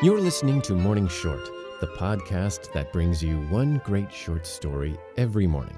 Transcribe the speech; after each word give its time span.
You're 0.00 0.20
listening 0.20 0.62
to 0.62 0.74
Morning 0.74 1.08
Short, 1.08 1.50
the 1.80 1.88
podcast 1.88 2.72
that 2.72 2.92
brings 2.92 3.20
you 3.20 3.40
one 3.48 3.82
great 3.84 4.12
short 4.12 4.46
story 4.46 4.96
every 5.16 5.48
morning. 5.48 5.76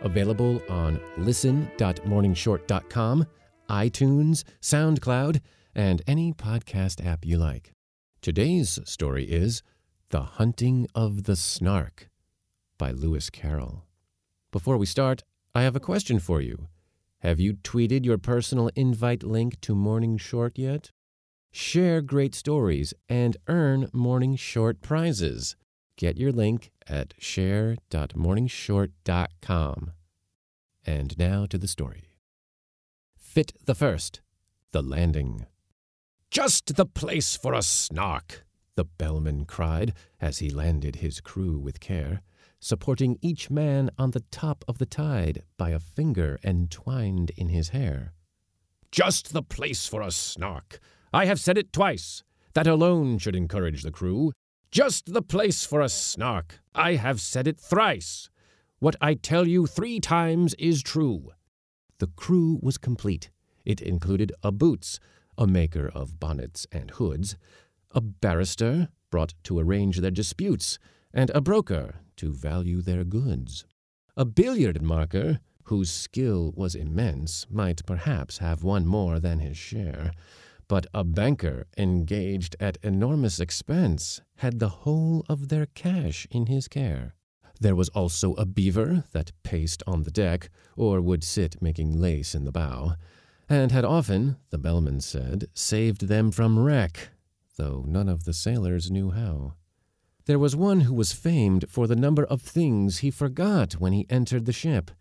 Available 0.00 0.60
on 0.68 1.00
listen.morningshort.com, 1.16 3.26
iTunes, 3.68 4.42
SoundCloud, 4.60 5.40
and 5.72 6.02
any 6.08 6.32
podcast 6.32 7.06
app 7.06 7.24
you 7.24 7.38
like. 7.38 7.72
Today's 8.20 8.80
story 8.86 9.26
is 9.26 9.62
The 10.08 10.22
Hunting 10.22 10.88
of 10.92 11.22
the 11.22 11.36
Snark 11.36 12.08
by 12.76 12.90
Lewis 12.90 13.30
Carroll. 13.30 13.84
Before 14.50 14.78
we 14.78 14.86
start, 14.86 15.22
I 15.54 15.62
have 15.62 15.76
a 15.76 15.80
question 15.80 16.18
for 16.18 16.40
you. 16.40 16.66
Have 17.20 17.38
you 17.38 17.54
tweeted 17.54 18.04
your 18.04 18.18
personal 18.18 18.68
invite 18.74 19.22
link 19.22 19.60
to 19.60 19.76
Morning 19.76 20.16
Short 20.16 20.58
yet? 20.58 20.90
Share 21.50 22.00
great 22.00 22.34
stories 22.34 22.94
and 23.08 23.36
earn 23.48 23.90
Morning 23.92 24.36
Short 24.36 24.80
prizes. 24.80 25.56
Get 25.96 26.16
your 26.16 26.32
link 26.32 26.70
at 26.86 27.12
share.morningshort.com. 27.18 29.92
And 30.86 31.18
now 31.18 31.44
to 31.46 31.58
the 31.58 31.68
story. 31.68 32.04
Fit 33.16 33.52
the 33.64 33.74
First 33.74 34.20
The 34.72 34.82
Landing. 34.82 35.46
Just 36.30 36.76
the 36.76 36.86
place 36.86 37.36
for 37.36 37.52
a 37.54 37.62
snark, 37.62 38.46
the 38.76 38.84
bellman 38.84 39.44
cried 39.44 39.92
as 40.20 40.38
he 40.38 40.48
landed 40.48 40.96
his 40.96 41.20
crew 41.20 41.58
with 41.58 41.80
care 41.80 42.22
supporting 42.60 43.18
each 43.22 43.50
man 43.50 43.90
on 43.98 44.10
the 44.10 44.24
top 44.30 44.64
of 44.68 44.78
the 44.78 44.86
tide 44.86 45.42
by 45.56 45.70
a 45.70 45.80
finger 45.80 46.38
entwined 46.44 47.32
in 47.36 47.48
his 47.48 47.70
hair. 47.70 48.12
Just 48.92 49.32
the 49.32 49.42
place 49.42 49.86
for 49.86 50.02
a 50.02 50.10
snark. 50.10 50.78
I 51.12 51.26
have 51.26 51.40
said 51.40 51.58
it 51.58 51.72
twice. 51.72 52.22
That 52.54 52.66
alone 52.66 53.18
should 53.18 53.34
encourage 53.34 53.82
the 53.82 53.90
crew. 53.90 54.32
Just 54.70 55.12
the 55.12 55.22
place 55.22 55.64
for 55.64 55.80
a 55.80 55.88
snark. 55.88 56.60
I 56.74 56.94
have 56.94 57.20
said 57.20 57.48
it 57.48 57.58
thrice. 57.58 58.30
What 58.78 58.96
I 59.00 59.14
tell 59.14 59.46
you 59.46 59.66
three 59.66 59.98
times 60.00 60.54
is 60.54 60.82
true. 60.82 61.30
The 61.98 62.06
crew 62.06 62.58
was 62.62 62.78
complete. 62.78 63.30
It 63.64 63.80
included 63.80 64.32
a 64.42 64.52
boots, 64.52 65.00
a 65.36 65.46
maker 65.46 65.90
of 65.94 66.20
bonnets 66.20 66.66
and 66.70 66.90
hoods, 66.92 67.36
a 67.90 68.00
barrister, 68.00 68.88
brought 69.10 69.34
to 69.44 69.58
arrange 69.58 69.98
their 69.98 70.10
disputes, 70.10 70.78
and 71.12 71.30
a 71.30 71.40
broker 71.40 71.96
to 72.16 72.32
value 72.32 72.80
their 72.80 73.04
goods. 73.04 73.64
A 74.16 74.24
billiard 74.24 74.80
marker, 74.80 75.40
whose 75.64 75.90
skill 75.90 76.52
was 76.56 76.74
immense, 76.74 77.46
might 77.50 77.84
perhaps 77.84 78.38
have 78.38 78.62
won 78.62 78.86
more 78.86 79.18
than 79.18 79.40
his 79.40 79.56
share, 79.56 80.12
but 80.70 80.86
a 80.94 81.02
banker 81.02 81.66
engaged 81.76 82.54
at 82.60 82.78
enormous 82.84 83.40
expense 83.40 84.20
had 84.36 84.60
the 84.60 84.68
whole 84.68 85.24
of 85.28 85.48
their 85.48 85.66
cash 85.66 86.28
in 86.30 86.46
his 86.46 86.68
care. 86.68 87.16
There 87.60 87.74
was 87.74 87.88
also 87.88 88.34
a 88.34 88.46
beaver 88.46 89.02
that 89.10 89.32
paced 89.42 89.82
on 89.84 90.04
the 90.04 90.12
deck, 90.12 90.48
or 90.76 91.00
would 91.00 91.24
sit 91.24 91.60
making 91.60 92.00
lace 92.00 92.36
in 92.36 92.44
the 92.44 92.52
bow, 92.52 92.94
and 93.48 93.72
had 93.72 93.84
often, 93.84 94.36
the 94.50 94.58
bellman 94.58 95.00
said, 95.00 95.46
saved 95.54 96.06
them 96.06 96.30
from 96.30 96.56
wreck, 96.56 97.08
though 97.56 97.84
none 97.88 98.08
of 98.08 98.22
the 98.22 98.32
sailors 98.32 98.92
knew 98.92 99.10
how. 99.10 99.54
There 100.26 100.38
was 100.38 100.54
one 100.54 100.82
who 100.82 100.94
was 100.94 101.12
famed 101.12 101.64
for 101.68 101.88
the 101.88 101.96
number 101.96 102.22
of 102.22 102.42
things 102.42 102.98
he 102.98 103.10
forgot 103.10 103.72
when 103.80 103.92
he 103.92 104.06
entered 104.08 104.46
the 104.46 104.52
ship 104.52 104.92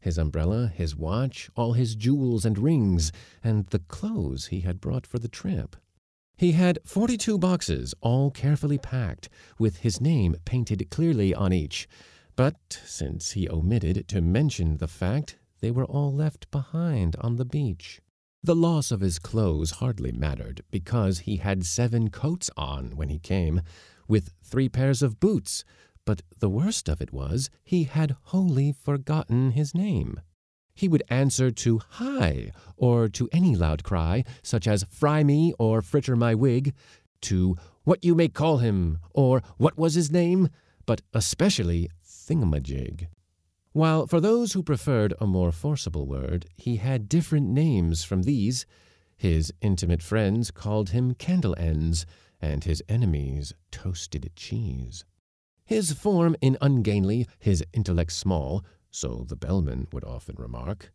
his 0.00 0.18
umbrella, 0.18 0.68
his 0.74 0.96
watch, 0.96 1.50
all 1.56 1.72
his 1.72 1.94
jewels 1.94 2.44
and 2.44 2.58
rings, 2.58 3.12
and 3.42 3.66
the 3.66 3.80
clothes 3.80 4.46
he 4.46 4.60
had 4.60 4.80
brought 4.80 5.06
for 5.06 5.18
the 5.18 5.28
trip. 5.28 5.76
He 6.36 6.52
had 6.52 6.78
forty 6.84 7.16
two 7.16 7.36
boxes, 7.36 7.94
all 8.00 8.30
carefully 8.30 8.78
packed, 8.78 9.28
with 9.58 9.78
his 9.78 10.00
name 10.00 10.36
painted 10.44 10.88
clearly 10.90 11.34
on 11.34 11.52
each. 11.52 11.88
But 12.36 12.80
since 12.84 13.32
he 13.32 13.48
omitted 13.48 14.06
to 14.08 14.20
mention 14.20 14.76
the 14.76 14.86
fact, 14.86 15.38
they 15.60 15.72
were 15.72 15.84
all 15.84 16.14
left 16.14 16.48
behind 16.52 17.16
on 17.20 17.34
the 17.34 17.44
beach. 17.44 18.00
The 18.44 18.54
loss 18.54 18.92
of 18.92 19.00
his 19.00 19.18
clothes 19.18 19.72
hardly 19.72 20.12
mattered, 20.12 20.62
because 20.70 21.20
he 21.20 21.38
had 21.38 21.66
seven 21.66 22.08
coats 22.10 22.48
on 22.56 22.94
when 22.94 23.08
he 23.08 23.18
came, 23.18 23.62
with 24.06 24.32
three 24.44 24.68
pairs 24.68 25.02
of 25.02 25.18
boots, 25.18 25.64
but 26.08 26.22
the 26.38 26.48
worst 26.48 26.88
of 26.88 27.02
it 27.02 27.12
was 27.12 27.50
he 27.62 27.84
had 27.84 28.16
wholly 28.22 28.72
forgotten 28.72 29.50
his 29.50 29.74
name. 29.74 30.18
He 30.74 30.88
would 30.88 31.02
answer 31.10 31.50
to 31.50 31.82
hi, 31.86 32.50
or 32.78 33.10
to 33.10 33.28
any 33.30 33.54
loud 33.54 33.84
cry, 33.84 34.24
such 34.42 34.66
as 34.66 34.86
fry 34.88 35.22
me 35.22 35.52
or 35.58 35.82
fritter 35.82 36.16
my 36.16 36.34
wig, 36.34 36.72
to 37.28 37.56
what 37.84 38.02
you 38.02 38.14
may 38.14 38.28
call 38.28 38.56
him, 38.56 39.00
or 39.12 39.42
what 39.58 39.76
was 39.76 39.92
his 39.92 40.10
name, 40.10 40.48
but 40.86 41.02
especially 41.12 41.90
thingamajig. 42.02 43.08
While 43.72 44.06
for 44.06 44.18
those 44.18 44.54
who 44.54 44.62
preferred 44.62 45.12
a 45.20 45.26
more 45.26 45.52
forcible 45.52 46.06
word, 46.06 46.46
he 46.56 46.76
had 46.76 47.10
different 47.10 47.50
names 47.50 48.02
from 48.02 48.22
these, 48.22 48.64
his 49.18 49.52
intimate 49.60 50.02
friends 50.02 50.50
called 50.50 50.88
him 50.88 51.12
candle 51.12 51.54
ends, 51.58 52.06
and 52.40 52.64
his 52.64 52.82
enemies 52.88 53.52
toasted 53.70 54.30
cheese. 54.34 55.04
His 55.68 55.92
form 55.92 56.34
in 56.40 56.56
ungainly, 56.62 57.26
his 57.38 57.62
intellect 57.74 58.12
small, 58.12 58.64
so 58.90 59.26
the 59.28 59.36
bellman 59.36 59.86
would 59.92 60.02
often 60.02 60.36
remark. 60.38 60.94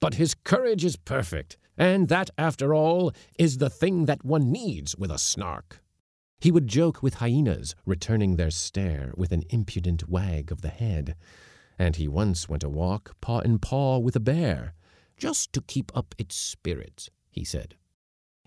But 0.00 0.14
his 0.14 0.32
courage 0.32 0.82
is 0.82 0.96
perfect, 0.96 1.58
and 1.76 2.08
that, 2.08 2.30
after 2.38 2.74
all, 2.74 3.12
is 3.38 3.58
the 3.58 3.68
thing 3.68 4.06
that 4.06 4.24
one 4.24 4.50
needs 4.50 4.96
with 4.96 5.10
a 5.10 5.18
snark. 5.18 5.82
He 6.40 6.50
would 6.50 6.68
joke 6.68 7.02
with 7.02 7.16
hyenas, 7.16 7.74
returning 7.84 8.36
their 8.36 8.50
stare 8.50 9.12
with 9.14 9.30
an 9.30 9.42
impudent 9.50 10.08
wag 10.08 10.50
of 10.50 10.62
the 10.62 10.70
head. 10.70 11.16
And 11.78 11.96
he 11.96 12.08
once 12.08 12.48
went 12.48 12.64
a 12.64 12.70
walk, 12.70 13.16
paw 13.20 13.40
in 13.40 13.58
paw, 13.58 13.98
with 13.98 14.16
a 14.16 14.20
bear, 14.20 14.72
just 15.18 15.52
to 15.52 15.60
keep 15.60 15.94
up 15.94 16.14
its 16.16 16.34
spirits, 16.34 17.10
he 17.30 17.44
said. 17.44 17.74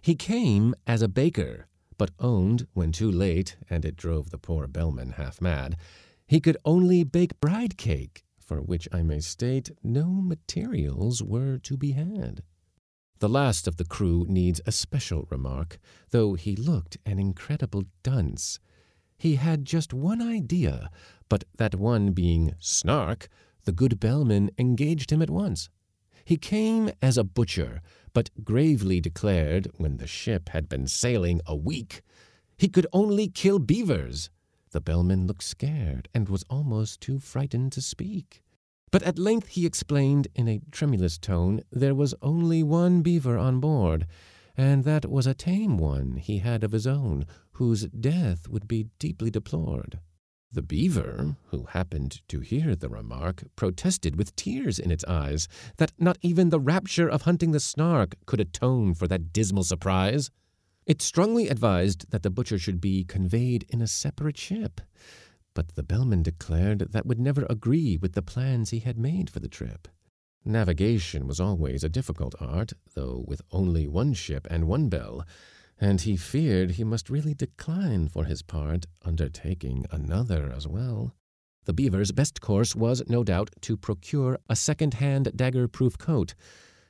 He 0.01 0.15
came 0.15 0.73
as 0.87 1.03
a 1.03 1.07
baker, 1.07 1.67
but 1.97 2.11
owned, 2.19 2.67
when 2.73 2.91
too 2.91 3.11
late, 3.11 3.57
and 3.69 3.83
it 3.83 3.95
drove 3.95 4.29
the 4.29 4.37
poor 4.37 4.67
bellman 4.67 5.11
half 5.11 5.41
mad, 5.41 5.75
he 6.27 6.39
could 6.39 6.57
only 6.65 7.03
bake 7.03 7.39
bride 7.39 7.77
cake, 7.77 8.23
for 8.37 8.61
which 8.61 8.87
I 8.91 9.01
may 9.01 9.19
state 9.19 9.71
no 9.83 10.05
materials 10.05 11.23
were 11.23 11.57
to 11.59 11.77
be 11.77 11.91
had. 11.91 12.43
The 13.19 13.29
last 13.29 13.67
of 13.67 13.77
the 13.77 13.85
crew 13.85 14.25
needs 14.29 14.61
a 14.65 14.71
special 14.71 15.27
remark, 15.31 15.79
though 16.11 16.35
he 16.35 16.55
looked 16.55 16.97
an 17.05 17.17
incredible 17.17 17.85
dunce. 18.03 18.59
He 19.17 19.35
had 19.35 19.65
just 19.65 19.93
one 19.93 20.21
idea, 20.21 20.91
but 21.27 21.43
that 21.57 21.75
one 21.75 22.11
being 22.11 22.53
snark, 22.59 23.27
the 23.65 23.71
good 23.71 23.99
bellman 23.99 24.51
engaged 24.59 25.11
him 25.11 25.21
at 25.21 25.31
once. 25.31 25.69
He 26.27 26.35
came 26.35 26.91
as 27.01 27.17
a 27.17 27.23
butcher, 27.23 27.81
but 28.11 28.31
gravely 28.43 28.99
declared, 28.99 29.69
when 29.77 29.95
the 29.95 30.07
ship 30.07 30.49
had 30.49 30.67
been 30.67 30.85
sailing 30.85 31.39
a 31.45 31.55
week, 31.55 32.01
he 32.57 32.67
could 32.67 32.85
only 32.91 33.29
kill 33.29 33.59
beavers. 33.59 34.29
The 34.71 34.81
bellman 34.81 35.25
looked 35.25 35.45
scared 35.45 36.09
and 36.13 36.27
was 36.27 36.43
almost 36.49 36.99
too 36.99 37.19
frightened 37.19 37.71
to 37.71 37.81
speak. 37.81 38.43
But 38.91 39.03
at 39.03 39.17
length 39.17 39.47
he 39.47 39.65
explained 39.65 40.27
in 40.35 40.49
a 40.49 40.59
tremulous 40.69 41.17
tone 41.17 41.61
there 41.71 41.95
was 41.95 42.13
only 42.21 42.61
one 42.61 43.01
beaver 43.03 43.37
on 43.37 43.61
board, 43.61 44.05
and 44.57 44.83
that 44.83 45.09
was 45.09 45.27
a 45.27 45.33
tame 45.33 45.77
one 45.77 46.17
he 46.17 46.39
had 46.39 46.61
of 46.61 46.73
his 46.73 46.85
own, 46.85 47.25
whose 47.53 47.83
death 47.87 48.49
would 48.49 48.67
be 48.67 48.89
deeply 48.99 49.31
deplored. 49.31 49.99
The 50.49 50.61
beaver, 50.61 51.35
who 51.47 51.65
happened 51.65 52.21
to 52.29 52.39
hear 52.39 52.73
the 52.73 52.87
remark, 52.87 53.43
protested 53.57 54.15
with 54.15 54.35
tears 54.35 54.79
in 54.79 54.91
its 54.91 55.03
eyes 55.05 55.47
that 55.75 55.91
not 55.99 56.17
even 56.21 56.49
the 56.49 56.59
rapture 56.59 57.09
of 57.09 57.23
hunting 57.23 57.51
the 57.51 57.59
snark 57.59 58.15
could 58.25 58.39
atone 58.39 58.93
for 58.93 59.07
that 59.09 59.33
dismal 59.33 59.65
surprise. 59.65 60.31
It 60.85 61.01
strongly 61.01 61.49
advised 61.49 62.09
that 62.11 62.23
the 62.23 62.29
butcher 62.29 62.57
should 62.57 62.79
be 62.79 63.03
conveyed 63.03 63.65
in 63.67 63.81
a 63.81 63.87
separate 63.87 64.37
ship, 64.37 64.79
but 65.53 65.75
the 65.75 65.83
bellman 65.83 66.23
declared 66.23 66.79
that 66.91 67.05
would 67.05 67.19
never 67.19 67.45
agree 67.49 67.97
with 67.97 68.13
the 68.13 68.21
plans 68.21 68.69
he 68.69 68.79
had 68.79 68.97
made 68.97 69.29
for 69.29 69.41
the 69.41 69.49
trip. 69.49 69.89
Navigation 70.45 71.27
was 71.27 71.41
always 71.41 71.83
a 71.83 71.89
difficult 71.89 72.35
art, 72.39 72.71
though 72.93 73.25
with 73.27 73.41
only 73.51 73.85
one 73.85 74.13
ship 74.13 74.47
and 74.49 74.65
one 74.65 74.87
bell, 74.87 75.25
and 75.79 76.01
he 76.01 76.17
feared 76.17 76.71
he 76.71 76.83
must 76.83 77.09
really 77.09 77.33
decline 77.33 78.07
for 78.07 78.25
his 78.25 78.41
part, 78.41 78.85
undertaking 79.05 79.85
another 79.91 80.51
as 80.55 80.67
well. 80.67 81.13
The 81.65 81.73
beaver's 81.73 82.11
best 82.11 82.41
course 82.41 82.75
was, 82.75 83.03
no 83.07 83.23
doubt, 83.23 83.49
to 83.61 83.77
procure 83.77 84.39
a 84.49 84.55
second-hand 84.55 85.31
dagger-proof 85.35 85.97
coat, 85.97 86.33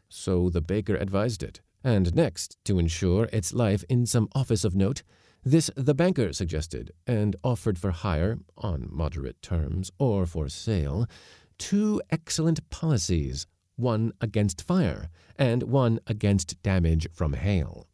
so 0.07 0.49
the 0.49 0.61
baker 0.61 0.95
advised 0.95 1.43
it, 1.43 1.61
and 1.83 2.15
next, 2.15 2.57
to 2.65 2.79
ensure 2.79 3.27
its 3.33 3.53
life 3.53 3.83
in 3.89 4.05
some 4.05 4.29
office 4.33 4.63
of 4.63 4.75
note, 4.75 5.03
this 5.43 5.69
the 5.75 5.93
banker 5.93 6.33
suggested, 6.33 6.91
and 7.05 7.35
offered 7.43 7.79
for 7.79 7.91
hire, 7.91 8.39
on 8.57 8.87
moderate 8.89 9.41
terms, 9.41 9.91
or 9.97 10.25
for 10.25 10.49
sale, 10.49 11.07
two 11.57 12.01
excellent 12.09 12.69
policies, 12.69 13.47
one 13.75 14.11
against 14.21 14.61
fire, 14.61 15.09
and 15.37 15.63
one 15.63 15.99
against 16.07 16.61
damage 16.63 17.07
from 17.13 17.33
hail. 17.33 17.87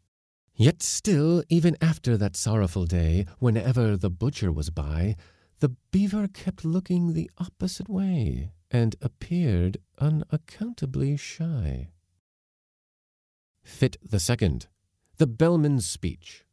Yet 0.55 0.83
still, 0.83 1.43
even 1.49 1.75
after 1.81 2.15
that 2.17 2.35
sorrowful 2.35 2.85
day, 2.85 3.25
whenever 3.39 3.97
the 3.97 4.11
butcher 4.11 4.51
was 4.51 4.69
by, 4.69 5.15
the 5.59 5.75
beaver 5.91 6.27
kept 6.27 6.63
looking 6.63 7.13
the 7.13 7.31
opposite 7.39 7.89
way, 7.89 8.51
and 8.69 8.95
appeared 9.01 9.77
unaccountably 9.97 11.17
shy. 11.17 11.89
Fit 13.63 13.97
the 14.03 14.19
second, 14.19 14.67
the 15.17 15.25
bellman's 15.25 15.85
speech. 15.85 16.43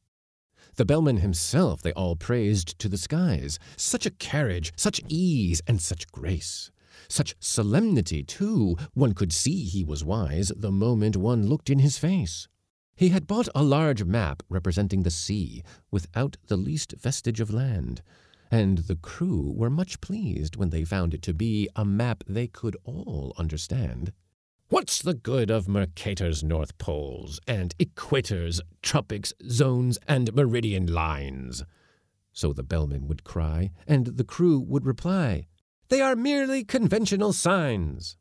The 0.76 0.84
bellman 0.84 1.18
himself 1.18 1.82
they 1.82 1.92
all 1.92 2.16
praised 2.16 2.78
to 2.78 2.88
the 2.88 2.96
skies. 2.96 3.58
Such 3.76 4.06
a 4.06 4.10
carriage, 4.10 4.72
such 4.76 5.00
ease, 5.08 5.60
and 5.66 5.80
such 5.80 6.10
grace. 6.10 6.70
Such 7.08 7.34
solemnity, 7.40 8.22
too, 8.22 8.76
one 8.94 9.12
could 9.12 9.32
see 9.32 9.64
he 9.64 9.84
was 9.84 10.04
wise 10.04 10.52
the 10.56 10.72
moment 10.72 11.16
one 11.16 11.46
looked 11.46 11.68
in 11.68 11.80
his 11.80 11.98
face. 11.98 12.48
He 13.00 13.08
had 13.08 13.26
bought 13.26 13.48
a 13.54 13.62
large 13.62 14.04
map 14.04 14.42
representing 14.50 15.04
the 15.04 15.10
sea, 15.10 15.62
without 15.90 16.36
the 16.48 16.58
least 16.58 16.92
vestige 16.98 17.40
of 17.40 17.50
land, 17.50 18.02
and 18.50 18.76
the 18.76 18.94
crew 18.94 19.54
were 19.56 19.70
much 19.70 20.02
pleased 20.02 20.56
when 20.56 20.68
they 20.68 20.84
found 20.84 21.14
it 21.14 21.22
to 21.22 21.32
be 21.32 21.66
a 21.74 21.82
map 21.82 22.24
they 22.28 22.46
could 22.46 22.76
all 22.84 23.32
understand. 23.38 24.12
What's 24.68 25.00
the 25.00 25.14
good 25.14 25.50
of 25.50 25.66
Mercator's 25.66 26.44
North 26.44 26.76
Poles, 26.76 27.40
and 27.48 27.74
Equators, 27.78 28.60
Tropics, 28.82 29.32
Zones, 29.48 29.98
and 30.06 30.34
Meridian 30.34 30.86
Lines? 30.86 31.64
So 32.34 32.52
the 32.52 32.62
bellman 32.62 33.08
would 33.08 33.24
cry, 33.24 33.70
and 33.86 34.08
the 34.08 34.24
crew 34.24 34.60
would 34.60 34.84
reply, 34.84 35.46
They 35.88 36.02
are 36.02 36.14
merely 36.14 36.64
conventional 36.64 37.32
signs. 37.32 38.18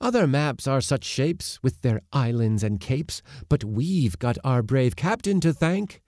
Other 0.00 0.26
maps 0.26 0.66
are 0.66 0.80
such 0.80 1.04
shapes, 1.04 1.58
with 1.62 1.80
their 1.80 2.02
islands 2.12 2.62
and 2.62 2.78
capes, 2.78 3.22
but 3.48 3.64
we've 3.64 4.18
got 4.18 4.36
our 4.44 4.62
brave 4.62 4.94
captain 4.94 5.40
to 5.40 5.54
thank. 5.54 6.02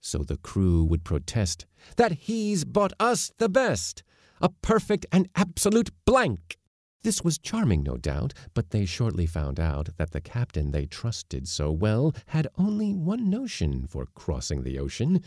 So 0.00 0.18
the 0.18 0.36
crew 0.36 0.84
would 0.84 1.04
protest 1.04 1.66
that 1.96 2.12
he's 2.12 2.64
bought 2.64 2.92
us 3.00 3.32
the 3.38 3.48
best, 3.48 4.04
a 4.40 4.48
perfect 4.48 5.06
and 5.10 5.28
absolute 5.34 5.90
blank. 6.04 6.56
This 7.02 7.24
was 7.24 7.38
charming, 7.38 7.82
no 7.82 7.96
doubt, 7.96 8.32
but 8.54 8.70
they 8.70 8.84
shortly 8.84 9.26
found 9.26 9.58
out 9.58 9.88
that 9.96 10.12
the 10.12 10.20
captain 10.20 10.70
they 10.70 10.86
trusted 10.86 11.48
so 11.48 11.72
well 11.72 12.14
had 12.26 12.46
only 12.56 12.94
one 12.94 13.28
notion 13.28 13.88
for 13.88 14.06
crossing 14.14 14.62
the 14.62 14.78
ocean, 14.78 15.20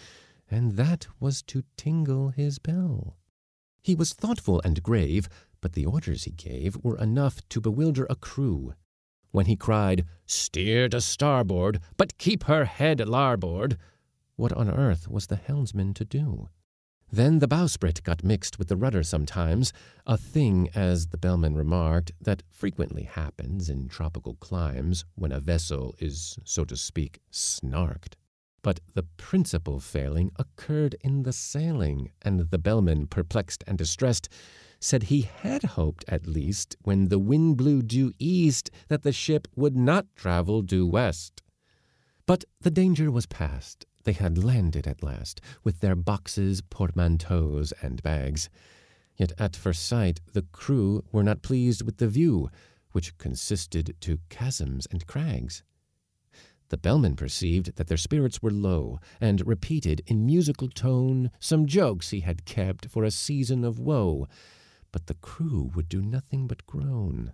and 0.49 0.77
that 0.77 1.07
was 1.19 1.41
to 1.43 1.63
tingle 1.75 2.29
his 2.29 2.59
bell. 2.59 3.17
He 3.83 3.93
was 3.93 4.13
thoughtful 4.13 4.61
and 4.63 4.81
grave, 4.81 5.27
but 5.65 5.73
the 5.73 5.83
orders 5.87 6.25
he 6.25 6.31
gave 6.31 6.77
were 6.83 6.95
enough 6.99 7.41
to 7.49 7.59
bewilder 7.59 8.05
a 8.07 8.15
crew. 8.15 8.75
When 9.31 9.47
he 9.47 9.55
cried, 9.55 10.05
Steer 10.27 10.87
to 10.89 11.01
starboard, 11.01 11.79
but 11.97 12.19
keep 12.19 12.43
her 12.43 12.65
head 12.65 12.99
larboard, 13.09 13.75
what 14.35 14.53
on 14.53 14.69
earth 14.69 15.07
was 15.07 15.25
the 15.25 15.35
helmsman 15.35 15.95
to 15.95 16.05
do? 16.05 16.49
Then 17.11 17.39
the 17.39 17.47
bowsprit 17.47 18.03
got 18.03 18.23
mixed 18.23 18.59
with 18.59 18.67
the 18.67 18.77
rudder 18.77 19.01
sometimes, 19.01 19.73
a 20.05 20.17
thing, 20.17 20.69
as 20.75 21.07
the 21.07 21.17
bellman 21.17 21.55
remarked, 21.55 22.11
that 22.21 22.43
frequently 22.51 23.01
happens 23.01 23.67
in 23.67 23.87
tropical 23.87 24.35
climes 24.35 25.03
when 25.15 25.31
a 25.31 25.39
vessel 25.39 25.95
is, 25.97 26.37
so 26.43 26.63
to 26.63 26.77
speak, 26.77 27.21
snarked. 27.31 28.13
But 28.61 28.81
the 28.93 29.07
principal 29.17 29.79
failing 29.79 30.29
occurred 30.37 30.95
in 31.01 31.23
the 31.23 31.33
sailing, 31.33 32.11
and 32.21 32.51
the 32.51 32.59
bellman, 32.59 33.07
perplexed 33.07 33.63
and 33.65 33.79
distressed, 33.79 34.29
said 34.79 35.03
he 35.03 35.21
had 35.21 35.63
hoped 35.63 36.05
at 36.07 36.27
least, 36.27 36.75
when 36.83 37.07
the 37.09 37.19
wind 37.19 37.57
blew 37.57 37.81
due 37.81 38.13
east, 38.19 38.69
that 38.87 39.03
the 39.03 39.11
ship 39.11 39.47
would 39.55 39.75
not 39.75 40.05
travel 40.15 40.61
due 40.61 40.85
west. 40.85 41.41
But 42.25 42.45
the 42.61 42.71
danger 42.71 43.11
was 43.11 43.25
past, 43.25 43.85
they 44.03 44.13
had 44.13 44.37
landed 44.37 44.87
at 44.87 45.03
last, 45.03 45.41
with 45.63 45.79
their 45.79 45.95
boxes, 45.95 46.61
portmanteaus, 46.61 47.73
and 47.81 48.01
bags. 48.03 48.49
Yet 49.17 49.31
at 49.37 49.55
first 49.55 49.83
sight 49.83 50.21
the 50.33 50.43
crew 50.51 51.03
were 51.11 51.23
not 51.23 51.41
pleased 51.41 51.81
with 51.83 51.97
the 51.97 52.07
view, 52.07 52.49
which 52.91 53.17
consisted 53.17 53.95
to 54.01 54.19
chasms 54.29 54.87
and 54.91 55.07
crags. 55.07 55.63
The 56.69 56.77
bellman 56.77 57.15
perceived 57.15 57.75
that 57.75 57.87
their 57.87 57.97
spirits 57.97 58.41
were 58.41 58.51
low, 58.51 58.99
and 59.21 59.45
repeated 59.45 60.01
in 60.07 60.25
musical 60.25 60.67
tone 60.67 61.31
some 61.39 61.67
jokes 61.67 62.09
he 62.09 62.21
had 62.21 62.45
kept 62.45 62.89
for 62.89 63.03
a 63.03 63.11
season 63.11 63.63
of 63.63 63.79
woe, 63.79 64.27
but 64.95 65.07
the 65.07 65.15
crew 65.15 65.69
would 65.75 65.89
do 65.89 66.01
nothing 66.01 66.47
but 66.47 66.65
groan. 66.65 67.33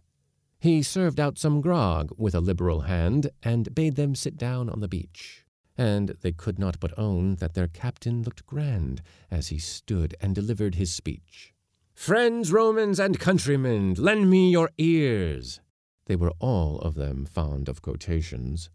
He 0.58 0.82
served 0.82 1.20
out 1.20 1.38
some 1.38 1.62
grog 1.62 2.12
with 2.18 2.34
a 2.34 2.42
liberal 2.42 2.82
hand, 2.82 3.30
and 3.44 3.76
bade 3.76 3.96
them 3.96 4.16
sit 4.16 4.36
down 4.36 4.68
on 4.68 4.80
the 4.80 4.88
beach 4.88 5.46
and 5.78 6.10
they 6.22 6.32
could 6.32 6.60
not 6.60 6.80
but 6.80 6.98
own 6.98 7.36
that 7.38 7.56
their 7.56 7.68
captain 7.68 8.22
looked 8.22 8.46
grand 8.46 9.02
as 9.30 9.48
he 9.48 9.58
stood 9.58 10.16
and 10.22 10.36
delivered 10.36 10.76
his 10.76 10.94
speech. 10.94 11.54
Friends, 11.96 12.52
Romans, 12.52 13.00
and 13.00 13.20
countrymen, 13.20 13.96
lend 13.96 14.30
me 14.30 14.52
your 14.52 14.70
ears. 14.78 15.60
They 16.06 16.16
were 16.16 16.34
all 16.40 16.80
of 16.82 16.96
them 16.96 17.26
fond 17.26 17.70
of 17.70 17.82
quotations. 17.82 18.70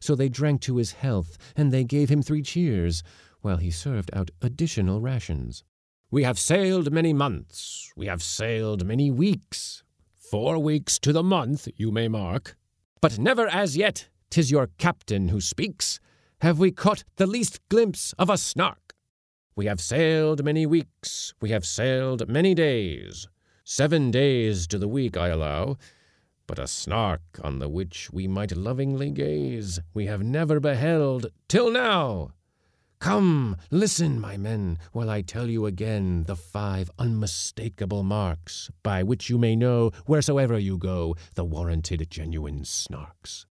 So 0.00 0.14
they 0.14 0.28
drank 0.28 0.60
to 0.62 0.76
his 0.76 0.92
health, 0.92 1.36
and 1.56 1.72
they 1.72 1.84
gave 1.84 2.08
him 2.10 2.22
three 2.22 2.42
cheers, 2.42 3.02
while 3.42 3.58
he 3.58 3.70
served 3.70 4.10
out 4.12 4.30
additional 4.42 5.00
rations. 5.00 5.64
We 6.12 6.24
have 6.24 6.40
sailed 6.40 6.90
many 6.90 7.12
months, 7.12 7.92
we 7.94 8.06
have 8.06 8.20
sailed 8.20 8.84
many 8.84 9.12
weeks, 9.12 9.84
four 10.16 10.58
weeks 10.58 10.98
to 10.98 11.12
the 11.12 11.22
month, 11.22 11.68
you 11.76 11.92
may 11.92 12.08
mark. 12.08 12.56
But 13.00 13.20
never 13.20 13.46
as 13.46 13.76
yet, 13.76 14.08
tis 14.28 14.50
your 14.50 14.70
captain 14.76 15.28
who 15.28 15.40
speaks, 15.40 16.00
have 16.40 16.58
we 16.58 16.72
caught 16.72 17.04
the 17.14 17.28
least 17.28 17.60
glimpse 17.68 18.12
of 18.18 18.28
a 18.28 18.38
snark. 18.38 18.96
We 19.54 19.66
have 19.66 19.80
sailed 19.80 20.44
many 20.44 20.66
weeks, 20.66 21.32
we 21.40 21.50
have 21.50 21.64
sailed 21.64 22.28
many 22.28 22.56
days, 22.56 23.28
seven 23.62 24.10
days 24.10 24.66
to 24.66 24.78
the 24.78 24.88
week, 24.88 25.16
I 25.16 25.28
allow, 25.28 25.76
but 26.48 26.58
a 26.58 26.66
snark 26.66 27.22
on 27.44 27.60
the 27.60 27.68
which 27.68 28.10
we 28.12 28.26
might 28.26 28.56
lovingly 28.56 29.12
gaze 29.12 29.78
we 29.94 30.06
have 30.06 30.24
never 30.24 30.58
beheld 30.58 31.26
till 31.46 31.70
now. 31.70 32.32
Come, 33.00 33.56
listen, 33.70 34.20
my 34.20 34.36
men, 34.36 34.78
while 34.92 35.08
I 35.08 35.22
tell 35.22 35.48
you 35.48 35.64
again 35.64 36.24
the 36.24 36.36
five 36.36 36.90
unmistakable 36.98 38.02
marks 38.02 38.70
by 38.82 39.02
which 39.02 39.30
you 39.30 39.38
may 39.38 39.56
know, 39.56 39.90
wheresoever 40.06 40.58
you 40.58 40.76
go, 40.76 41.16
the 41.34 41.44
warranted 41.44 42.06
genuine 42.10 42.60
snarks. 42.62 43.46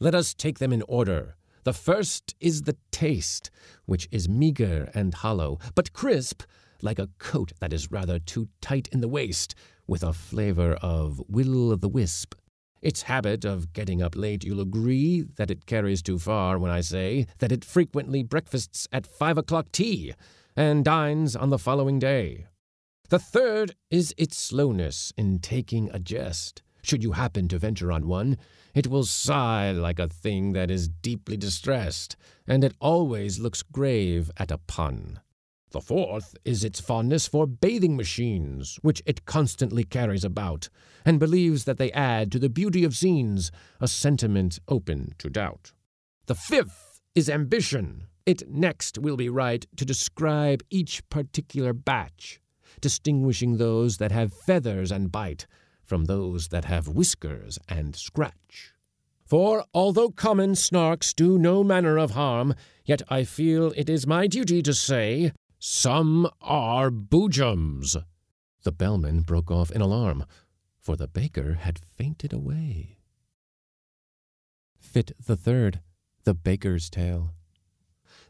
Let 0.00 0.16
us 0.16 0.34
take 0.34 0.58
them 0.58 0.72
in 0.72 0.82
order, 0.88 1.36
the 1.62 1.72
first 1.72 2.34
is 2.40 2.62
the 2.62 2.76
taste, 2.90 3.48
which 3.86 4.08
is 4.10 4.28
meager 4.28 4.90
and 4.92 5.14
hollow, 5.14 5.60
but 5.76 5.92
crisp, 5.92 6.42
like 6.82 6.98
a 6.98 7.10
coat 7.18 7.52
that 7.60 7.72
is 7.72 7.92
rather 7.92 8.18
too 8.18 8.48
tight 8.60 8.88
in 8.90 9.00
the 9.00 9.08
waist, 9.08 9.54
with 9.86 10.02
a 10.02 10.12
flavor 10.12 10.72
of 10.82 11.22
will 11.28 11.70
o' 11.70 11.76
the 11.76 11.88
wisp. 11.88 12.34
Its 12.82 13.02
habit 13.02 13.44
of 13.44 13.72
getting 13.72 14.00
up 14.00 14.16
late, 14.16 14.42
you'll 14.42 14.60
agree 14.60 15.22
that 15.36 15.50
it 15.50 15.66
carries 15.66 16.02
too 16.02 16.18
far 16.18 16.58
when 16.58 16.70
I 16.70 16.80
say 16.80 17.26
that 17.38 17.52
it 17.52 17.64
frequently 17.64 18.22
breakfasts 18.22 18.88
at 18.90 19.06
five 19.06 19.36
o'clock 19.36 19.70
tea 19.70 20.14
and 20.56 20.84
dines 20.84 21.36
on 21.36 21.50
the 21.50 21.58
following 21.58 21.98
day. 21.98 22.46
The 23.10 23.18
third 23.18 23.74
is 23.90 24.14
its 24.16 24.38
slowness 24.38 25.12
in 25.16 25.40
taking 25.40 25.90
a 25.90 25.98
jest. 25.98 26.62
Should 26.82 27.02
you 27.02 27.12
happen 27.12 27.48
to 27.48 27.58
venture 27.58 27.92
on 27.92 28.06
one, 28.06 28.38
it 28.74 28.86
will 28.86 29.04
sigh 29.04 29.72
like 29.72 29.98
a 29.98 30.08
thing 30.08 30.52
that 30.52 30.70
is 30.70 30.88
deeply 30.88 31.36
distressed, 31.36 32.16
and 32.46 32.64
it 32.64 32.74
always 32.80 33.38
looks 33.38 33.62
grave 33.62 34.30
at 34.38 34.50
a 34.50 34.58
pun. 34.58 35.20
The 35.72 35.80
fourth 35.80 36.34
is 36.44 36.64
its 36.64 36.80
fondness 36.80 37.28
for 37.28 37.46
bathing 37.46 37.96
machines, 37.96 38.78
which 38.82 39.02
it 39.06 39.24
constantly 39.24 39.84
carries 39.84 40.24
about, 40.24 40.68
and 41.04 41.20
believes 41.20 41.64
that 41.64 41.78
they 41.78 41.92
add 41.92 42.32
to 42.32 42.40
the 42.40 42.48
beauty 42.48 42.82
of 42.82 42.96
scenes, 42.96 43.52
a 43.80 43.86
sentiment 43.86 44.58
open 44.66 45.14
to 45.18 45.30
doubt. 45.30 45.72
The 46.26 46.34
fifth 46.34 47.00
is 47.14 47.30
ambition. 47.30 48.08
It 48.26 48.48
next 48.48 48.98
will 48.98 49.16
be 49.16 49.28
right 49.28 49.64
to 49.76 49.84
describe 49.84 50.62
each 50.70 51.08
particular 51.08 51.72
batch, 51.72 52.40
distinguishing 52.80 53.56
those 53.56 53.98
that 53.98 54.12
have 54.12 54.32
feathers 54.32 54.90
and 54.90 55.12
bite, 55.12 55.46
from 55.84 56.06
those 56.06 56.48
that 56.48 56.64
have 56.64 56.88
whiskers 56.88 57.58
and 57.68 57.94
scratch. 57.94 58.72
For 59.24 59.64
although 59.72 60.10
common 60.10 60.56
snarks 60.56 61.14
do 61.14 61.38
no 61.38 61.62
manner 61.62 61.96
of 61.98 62.12
harm, 62.12 62.54
yet 62.84 63.02
I 63.08 63.22
feel 63.22 63.72
it 63.76 63.88
is 63.88 64.04
my 64.04 64.26
duty 64.26 64.60
to 64.62 64.74
say, 64.74 65.30
some 65.60 66.26
are 66.40 66.90
boojums. 66.90 68.02
The 68.62 68.72
bellman 68.72 69.20
broke 69.20 69.50
off 69.50 69.70
in 69.70 69.82
alarm, 69.82 70.24
for 70.78 70.96
the 70.96 71.06
baker 71.06 71.54
had 71.54 71.78
fainted 71.78 72.32
away. 72.32 72.96
Fit 74.78 75.12
the 75.24 75.36
third, 75.36 75.80
the 76.24 76.34
baker's 76.34 76.88
tale. 76.88 77.34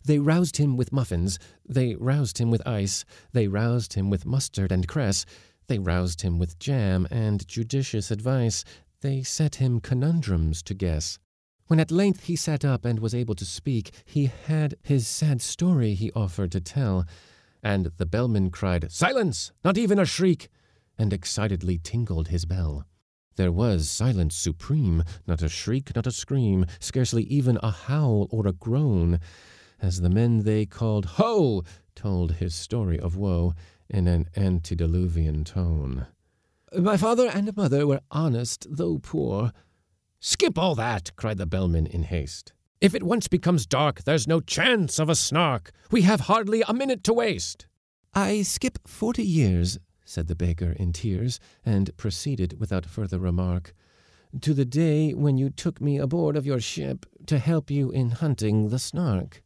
They 0.05 0.19
roused 0.19 0.57
him 0.57 0.77
with 0.77 0.93
muffins, 0.93 1.39
they 1.65 1.95
roused 1.95 2.39
him 2.39 2.51
with 2.51 2.67
ice, 2.67 3.05
they 3.33 3.47
roused 3.47 3.95
him 3.95 4.11
with 4.11 4.27
mustard 4.27 4.73
and 4.73 4.89
cress, 4.89 5.25
they 5.69 5.79
roused 5.79 6.23
him 6.23 6.41
with 6.41 6.59
jam 6.59 7.07
and 7.13 7.47
judicious 7.47 8.11
advice. 8.11 8.65
They 9.03 9.23
set 9.23 9.55
him 9.55 9.79
conundrums 9.79 10.65
to 10.65 10.75
guess. 10.75 11.21
When 11.71 11.79
at 11.79 11.93
length 11.93 12.25
he 12.25 12.35
sat 12.35 12.65
up 12.65 12.85
and 12.85 12.99
was 12.99 13.15
able 13.15 13.37
to 13.37 13.45
speak, 13.45 13.93
he 14.05 14.33
had 14.49 14.75
his 14.83 15.07
sad 15.07 15.41
story 15.41 15.95
he 15.95 16.11
offered 16.17 16.51
to 16.51 16.61
tell, 16.61 17.07
and 17.63 17.93
the 17.97 18.07
bellman 18.07 18.51
cried, 18.51 18.91
Silence! 18.91 19.53
Not 19.65 19.79
even 19.79 19.97
a 19.97 20.05
shriek! 20.05 20.49
and 20.99 21.13
excitedly 21.13 21.79
tingled 21.79 22.27
his 22.27 22.45
bell. 22.45 22.87
There 23.37 23.53
was 23.53 23.89
silence 23.89 24.35
supreme, 24.35 25.05
not 25.29 25.43
a 25.43 25.49
shriek, 25.49 25.95
not 25.95 26.09
a 26.09 26.11
scream, 26.11 26.67
scarcely 26.81 27.23
even 27.23 27.57
a 27.63 27.71
howl 27.71 28.27
or 28.33 28.49
a 28.49 28.53
groan, 28.53 29.21
as 29.81 30.01
the 30.01 30.11
men 30.11 30.41
they 30.43 30.67
called 30.67 31.05
Ho 31.21 31.63
told 31.95 32.33
his 32.33 32.53
story 32.53 32.99
of 32.99 33.17
woe 33.17 33.55
in 33.89 34.09
an 34.09 34.27
antediluvian 34.37 35.45
tone. 35.45 36.09
My 36.77 36.97
father 36.97 37.29
and 37.29 37.57
mother 37.57 37.87
were 37.87 38.01
honest, 38.11 38.67
though 38.69 38.99
poor. 38.99 39.53
Skip 40.23 40.59
all 40.59 40.75
that, 40.75 41.17
cried 41.17 41.39
the 41.39 41.47
bellman 41.47 41.87
in 41.87 42.03
haste. 42.03 42.53
If 42.79 42.95
it 42.95 43.03
once 43.03 43.27
becomes 43.27 43.65
dark, 43.65 44.05
there's 44.05 44.29
no 44.29 44.43
chance 44.43 44.99
of 44.99 45.09
a 45.09 45.15
snark. 45.15 45.73
We 45.91 46.03
have 46.03 46.21
hardly 46.21 46.63
a 46.69 46.75
minute 46.75 47.03
to 47.05 47.15
waste. 47.15 47.67
I 48.13 48.43
skip 48.43 48.79
forty 48.87 49.23
years, 49.23 49.79
said 50.05 50.27
the 50.27 50.35
baker 50.35 50.73
in 50.73 50.93
tears, 50.93 51.41
and 51.65 51.97
proceeded 51.97 52.61
without 52.61 52.85
further 52.85 53.19
remark. 53.19 53.73
To 54.43 54.53
the 54.53 54.67
day 54.67 55.15
when 55.15 55.39
you 55.39 55.49
took 55.49 55.81
me 55.81 55.97
aboard 55.97 56.37
of 56.37 56.45
your 56.45 56.61
ship 56.61 57.07
to 57.25 57.39
help 57.39 57.71
you 57.71 57.91
in 57.91 58.11
hunting 58.11 58.69
the 58.69 58.79
snark. 58.79 59.43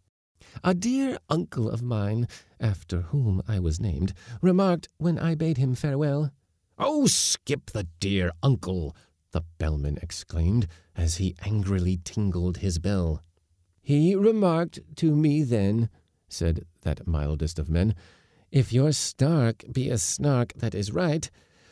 A 0.65 0.75
dear 0.75 1.19
uncle 1.31 1.71
of 1.71 1.83
mine, 1.83 2.27
after 2.59 3.03
whom 3.03 3.43
I 3.47 3.61
was 3.61 3.79
named, 3.79 4.13
remarked 4.43 4.89
when 4.97 5.21
I 5.21 5.37
bade 5.37 5.57
him 5.57 5.77
farewell, 5.77 6.33
Oh, 6.79 7.07
skip 7.07 7.71
the 7.71 7.87
dear 8.01 8.33
uncle, 8.43 8.97
the 9.35 9.45
bellman 9.59 9.99
exclaimed 10.01 10.69
as 10.95 11.17
he 11.17 11.35
angrily 11.45 11.99
tingled 12.05 12.59
his 12.59 12.79
bell. 12.79 13.21
He 13.83 14.15
remarked 14.15 14.79
to 14.97 15.15
me 15.17 15.43
then, 15.43 15.91
said 16.29 16.65
that 16.83 17.09
mildest 17.09 17.59
of 17.59 17.69
men, 17.69 17.97
if 18.53 18.73
your 18.73 18.93
snark 18.93 19.65
be 19.73 19.91
a 19.91 19.99
snark 19.99 20.53
that 20.55 20.73
is 20.73 20.93
right, 20.93 21.29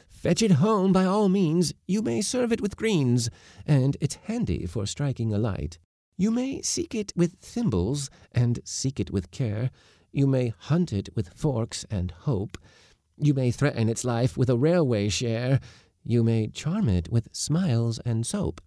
fetch 0.09 0.42
it 0.42 0.59
home 0.66 0.92
by 0.92 1.04
all 1.04 1.28
means. 1.28 1.73
You 1.87 2.02
may 2.02 2.21
serve 2.21 2.50
it 2.52 2.61
with 2.61 2.76
greens, 2.76 3.31
and 3.64 3.97
it's 4.00 4.16
handy 4.25 4.66
for 4.66 4.85
striking 4.85 5.33
a 5.33 5.38
light. 5.38 5.78
You 6.16 6.33
may 6.33 6.62
seek 6.62 6.97
it 6.97 7.12
with 7.14 7.37
thimbles, 7.40 8.11
and 8.33 8.59
seek 8.64 8.99
it 8.99 9.12
with 9.12 9.31
care. 9.31 9.71
You 10.11 10.26
may 10.26 10.52
hunt 10.59 10.92
it 10.92 11.11
with 11.14 11.33
forks 11.33 11.87
and 11.88 12.11
hope. 12.11 12.59
You 13.16 13.35
may 13.35 13.52
threaten 13.52 13.88
its 13.88 14.04
life 14.04 14.37
with 14.37 14.50
a 14.50 14.57
railway 14.57 15.09
share. 15.11 15.61
You 16.04 16.25
may 16.25 16.49
charm 16.49 16.88
it 16.88 17.11
with 17.11 17.28
smiles 17.32 18.00
and 18.04 18.26
soap. 18.26 18.61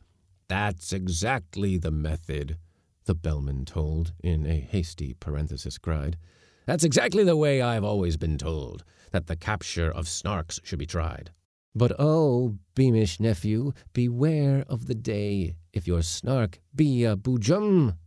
That's 0.48 0.94
exactly 0.94 1.78
the 1.78 1.92
method, 1.92 2.58
the 3.06 3.16
bellman 3.16 3.66
told, 3.66 4.14
in 4.24 4.46
a 4.46 4.60
hasty 4.60 5.16
parenthesis 5.20 5.78
cried. 5.78 6.18
That's 6.66 6.84
exactly 6.84 7.24
the 7.24 7.36
way 7.36 7.62
I've 7.62 7.84
always 7.84 8.16
been 8.16 8.38
told, 8.38 8.84
that 9.12 9.28
the 9.28 9.36
capture 9.36 9.92
of 9.92 10.06
snarks 10.06 10.60
should 10.64 10.80
be 10.80 10.86
tried. 10.86 11.32
But 11.76 11.92
oh, 12.00 12.58
beamish 12.74 13.20
nephew, 13.20 13.74
beware 13.92 14.64
of 14.70 14.88
the 14.88 14.96
day 14.96 15.56
if 15.74 15.88
your 15.88 16.04
snark 16.04 16.60
be 16.74 17.04
a 17.04 17.18
boojum, 17.18 17.98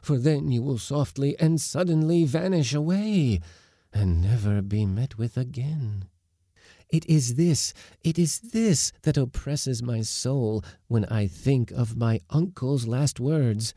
for 0.00 0.16
then 0.16 0.52
you 0.52 0.62
will 0.62 0.78
softly 0.78 1.36
and 1.40 1.60
suddenly 1.60 2.24
vanish 2.24 2.72
away, 2.72 3.40
and 3.92 4.22
never 4.22 4.62
be 4.62 4.86
met 4.86 5.18
with 5.18 5.36
again. 5.36 6.04
It 6.92 7.06
is 7.06 7.36
this, 7.36 7.72
it 8.02 8.18
is 8.18 8.40
this 8.40 8.90
that 9.02 9.16
oppresses 9.16 9.80
my 9.80 10.00
soul 10.00 10.64
when 10.88 11.04
I 11.04 11.28
think 11.28 11.70
of 11.70 11.96
my 11.96 12.20
uncle's 12.30 12.88
last 12.88 13.20
words, 13.20 13.74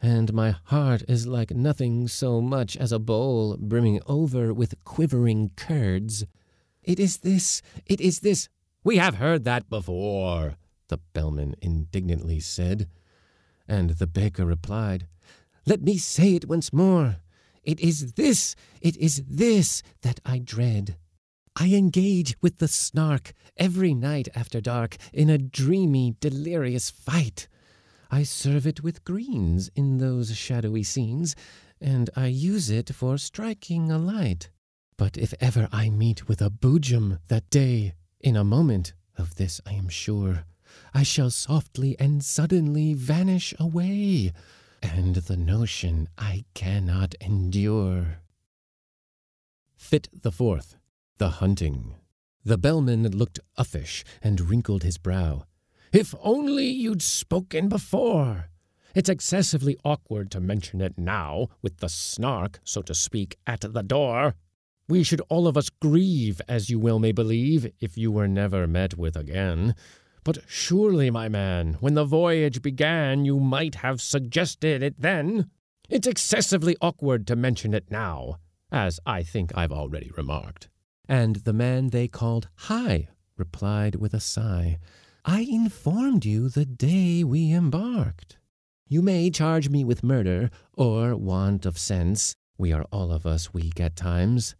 and 0.00 0.32
my 0.32 0.54
heart 0.64 1.02
is 1.08 1.26
like 1.26 1.50
nothing 1.50 2.06
so 2.06 2.40
much 2.40 2.76
as 2.76 2.92
a 2.92 3.00
bowl 3.00 3.56
brimming 3.56 4.00
over 4.06 4.54
with 4.54 4.74
quivering 4.84 5.50
curds. 5.56 6.26
It 6.84 7.00
is 7.00 7.18
this, 7.18 7.60
it 7.86 8.00
is 8.00 8.20
this. 8.20 8.48
We 8.84 8.98
have 8.98 9.16
heard 9.16 9.42
that 9.44 9.68
before, 9.68 10.54
the 10.88 10.98
bellman 11.12 11.56
indignantly 11.60 12.38
said. 12.38 12.88
And 13.66 13.90
the 13.90 14.06
baker 14.06 14.44
replied, 14.44 15.08
Let 15.66 15.82
me 15.82 15.96
say 15.96 16.36
it 16.36 16.46
once 16.46 16.72
more. 16.72 17.16
It 17.64 17.80
is 17.80 18.12
this, 18.12 18.54
it 18.80 18.96
is 18.98 19.24
this 19.26 19.82
that 20.02 20.20
I 20.24 20.38
dread. 20.38 20.96
I 21.56 21.68
engage 21.68 22.36
with 22.42 22.58
the 22.58 22.66
snark 22.66 23.32
every 23.56 23.94
night 23.94 24.28
after 24.34 24.60
dark 24.60 24.96
in 25.12 25.30
a 25.30 25.38
dreamy, 25.38 26.16
delirious 26.18 26.90
fight. 26.90 27.46
I 28.10 28.24
serve 28.24 28.66
it 28.66 28.82
with 28.82 29.04
greens 29.04 29.70
in 29.76 29.98
those 29.98 30.36
shadowy 30.36 30.82
scenes, 30.82 31.36
and 31.80 32.10
I 32.16 32.26
use 32.26 32.70
it 32.70 32.92
for 32.92 33.18
striking 33.18 33.92
a 33.92 33.98
light. 33.98 34.50
But 34.96 35.16
if 35.16 35.32
ever 35.40 35.68
I 35.70 35.90
meet 35.90 36.28
with 36.28 36.42
a 36.42 36.50
boojum 36.50 37.20
that 37.28 37.48
day, 37.50 37.94
in 38.20 38.36
a 38.36 38.44
moment 38.44 38.92
of 39.16 39.36
this 39.36 39.60
I 39.64 39.74
am 39.74 39.88
sure, 39.88 40.44
I 40.92 41.04
shall 41.04 41.30
softly 41.30 41.94
and 42.00 42.24
suddenly 42.24 42.94
vanish 42.94 43.54
away, 43.60 44.32
and 44.82 45.14
the 45.16 45.36
notion 45.36 46.08
I 46.18 46.46
cannot 46.54 47.14
endure. 47.20 48.18
Fit 49.76 50.08
the 50.22 50.32
fourth. 50.32 50.76
The 51.18 51.30
hunting. 51.30 51.94
The 52.44 52.58
bellman 52.58 53.08
looked 53.08 53.38
uffish 53.56 54.02
and 54.20 54.40
wrinkled 54.40 54.82
his 54.82 54.98
brow. 54.98 55.44
If 55.92 56.12
only 56.20 56.66
you'd 56.66 57.02
spoken 57.02 57.68
before! 57.68 58.50
It's 58.96 59.08
excessively 59.08 59.76
awkward 59.84 60.32
to 60.32 60.40
mention 60.40 60.80
it 60.80 60.98
now, 60.98 61.50
with 61.62 61.78
the 61.78 61.88
snark, 61.88 62.58
so 62.64 62.82
to 62.82 62.94
speak, 62.94 63.36
at 63.46 63.60
the 63.60 63.82
door. 63.84 64.34
We 64.88 65.04
should 65.04 65.20
all 65.28 65.46
of 65.46 65.56
us 65.56 65.70
grieve, 65.70 66.40
as 66.48 66.68
you 66.68 66.80
well 66.80 66.98
may 66.98 67.12
believe, 67.12 67.70
if 67.80 67.96
you 67.96 68.10
were 68.10 68.28
never 68.28 68.66
met 68.66 68.98
with 68.98 69.16
again. 69.16 69.76
But 70.24 70.38
surely, 70.48 71.10
my 71.10 71.28
man, 71.28 71.74
when 71.74 71.94
the 71.94 72.04
voyage 72.04 72.60
began, 72.60 73.24
you 73.24 73.38
might 73.38 73.76
have 73.76 74.00
suggested 74.00 74.82
it 74.82 75.00
then. 75.00 75.48
It's 75.88 76.08
excessively 76.08 76.76
awkward 76.80 77.24
to 77.28 77.36
mention 77.36 77.72
it 77.72 77.88
now, 77.88 78.38
as 78.72 78.98
I 79.06 79.22
think 79.22 79.56
I've 79.56 79.72
already 79.72 80.10
remarked. 80.16 80.68
And 81.08 81.36
the 81.36 81.52
man 81.52 81.90
they 81.90 82.08
called 82.08 82.48
Hi 82.54 83.08
replied 83.36 83.96
with 83.96 84.14
a 84.14 84.20
sigh, 84.20 84.78
I 85.24 85.40
informed 85.40 86.24
you 86.24 86.48
the 86.48 86.64
day 86.64 87.24
we 87.24 87.52
embarked. 87.52 88.38
You 88.86 89.02
may 89.02 89.30
charge 89.30 89.68
me 89.68 89.84
with 89.84 90.02
murder 90.02 90.50
or 90.72 91.16
want 91.16 91.66
of 91.66 91.78
sense. 91.78 92.36
We 92.58 92.72
are 92.72 92.84
all 92.92 93.10
of 93.10 93.26
us 93.26 93.52
weak 93.52 93.80
at 93.80 93.96
times. 93.96 94.54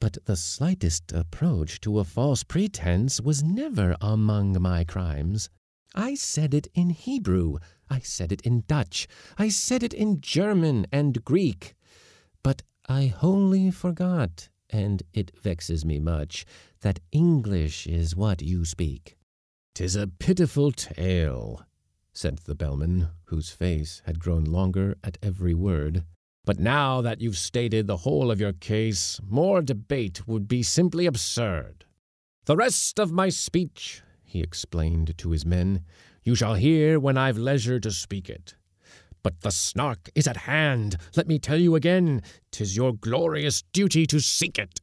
But 0.00 0.18
the 0.24 0.36
slightest 0.36 1.12
approach 1.12 1.80
to 1.82 1.98
a 1.98 2.04
false 2.04 2.42
pretense 2.42 3.20
was 3.20 3.42
never 3.42 3.96
among 4.00 4.60
my 4.60 4.84
crimes. 4.84 5.50
I 5.94 6.14
said 6.14 6.54
it 6.54 6.66
in 6.74 6.90
Hebrew, 6.90 7.58
I 7.88 8.00
said 8.00 8.32
it 8.32 8.40
in 8.42 8.64
Dutch, 8.66 9.06
I 9.38 9.48
said 9.48 9.82
it 9.82 9.94
in 9.94 10.20
German 10.20 10.86
and 10.90 11.24
Greek. 11.24 11.74
But 12.42 12.62
I 12.88 13.06
wholly 13.06 13.70
forgot 13.70 14.48
and 14.74 15.04
it 15.12 15.30
vexes 15.40 15.84
me 15.84 16.00
much, 16.00 16.44
that 16.80 16.98
English 17.12 17.86
is 17.86 18.16
what 18.16 18.42
you 18.42 18.64
speak. 18.64 19.16
"'Tis 19.76 19.94
a 19.94 20.08
pitiful 20.08 20.72
tale, 20.72 21.64
said 22.12 22.38
the 22.38 22.56
bellman, 22.56 23.08
whose 23.26 23.50
face 23.50 24.02
had 24.04 24.18
grown 24.18 24.42
longer 24.42 24.96
at 25.04 25.16
every 25.22 25.54
word. 25.54 26.04
But 26.44 26.58
now 26.58 27.00
that 27.02 27.20
you've 27.20 27.38
stated 27.38 27.86
the 27.86 27.98
whole 27.98 28.32
of 28.32 28.40
your 28.40 28.52
case, 28.52 29.20
more 29.22 29.62
debate 29.62 30.26
would 30.26 30.48
be 30.48 30.64
simply 30.64 31.06
absurd. 31.06 31.84
The 32.46 32.56
rest 32.56 32.98
of 32.98 33.12
my 33.12 33.28
speech, 33.28 34.02
he 34.24 34.40
explained 34.40 35.16
to 35.18 35.30
his 35.30 35.46
men, 35.46 35.84
you 36.24 36.34
shall 36.34 36.54
hear 36.54 36.98
when 36.98 37.16
I've 37.16 37.38
leisure 37.38 37.78
to 37.78 37.92
speak 37.92 38.28
it. 38.28 38.56
But 39.24 39.40
the 39.40 39.50
snark 39.50 40.10
is 40.14 40.28
at 40.28 40.36
hand. 40.36 40.96
Let 41.16 41.26
me 41.26 41.38
tell 41.38 41.58
you 41.58 41.74
again, 41.74 42.22
'tis 42.52 42.76
your 42.76 42.92
glorious 42.92 43.62
duty 43.72 44.06
to 44.06 44.20
seek 44.20 44.58
it. 44.58 44.82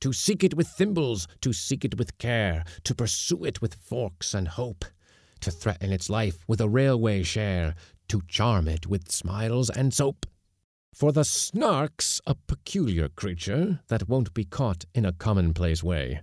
To 0.00 0.12
seek 0.12 0.44
it 0.44 0.54
with 0.54 0.68
thimbles, 0.68 1.26
to 1.40 1.52
seek 1.52 1.84
it 1.84 1.98
with 1.98 2.16
care, 2.16 2.64
to 2.84 2.94
pursue 2.94 3.44
it 3.44 3.60
with 3.60 3.74
forks 3.74 4.32
and 4.32 4.46
hope, 4.46 4.84
to 5.40 5.50
threaten 5.50 5.92
its 5.92 6.08
life 6.08 6.44
with 6.46 6.60
a 6.60 6.68
railway 6.68 7.24
share, 7.24 7.74
to 8.08 8.22
charm 8.28 8.68
it 8.68 8.86
with 8.86 9.10
smiles 9.10 9.68
and 9.68 9.92
soap. 9.92 10.24
For 10.94 11.10
the 11.10 11.24
snark's 11.24 12.20
a 12.26 12.36
peculiar 12.36 13.08
creature 13.08 13.80
that 13.88 14.08
won't 14.08 14.32
be 14.34 14.44
caught 14.44 14.84
in 14.94 15.04
a 15.04 15.12
commonplace 15.12 15.82
way. 15.82 16.20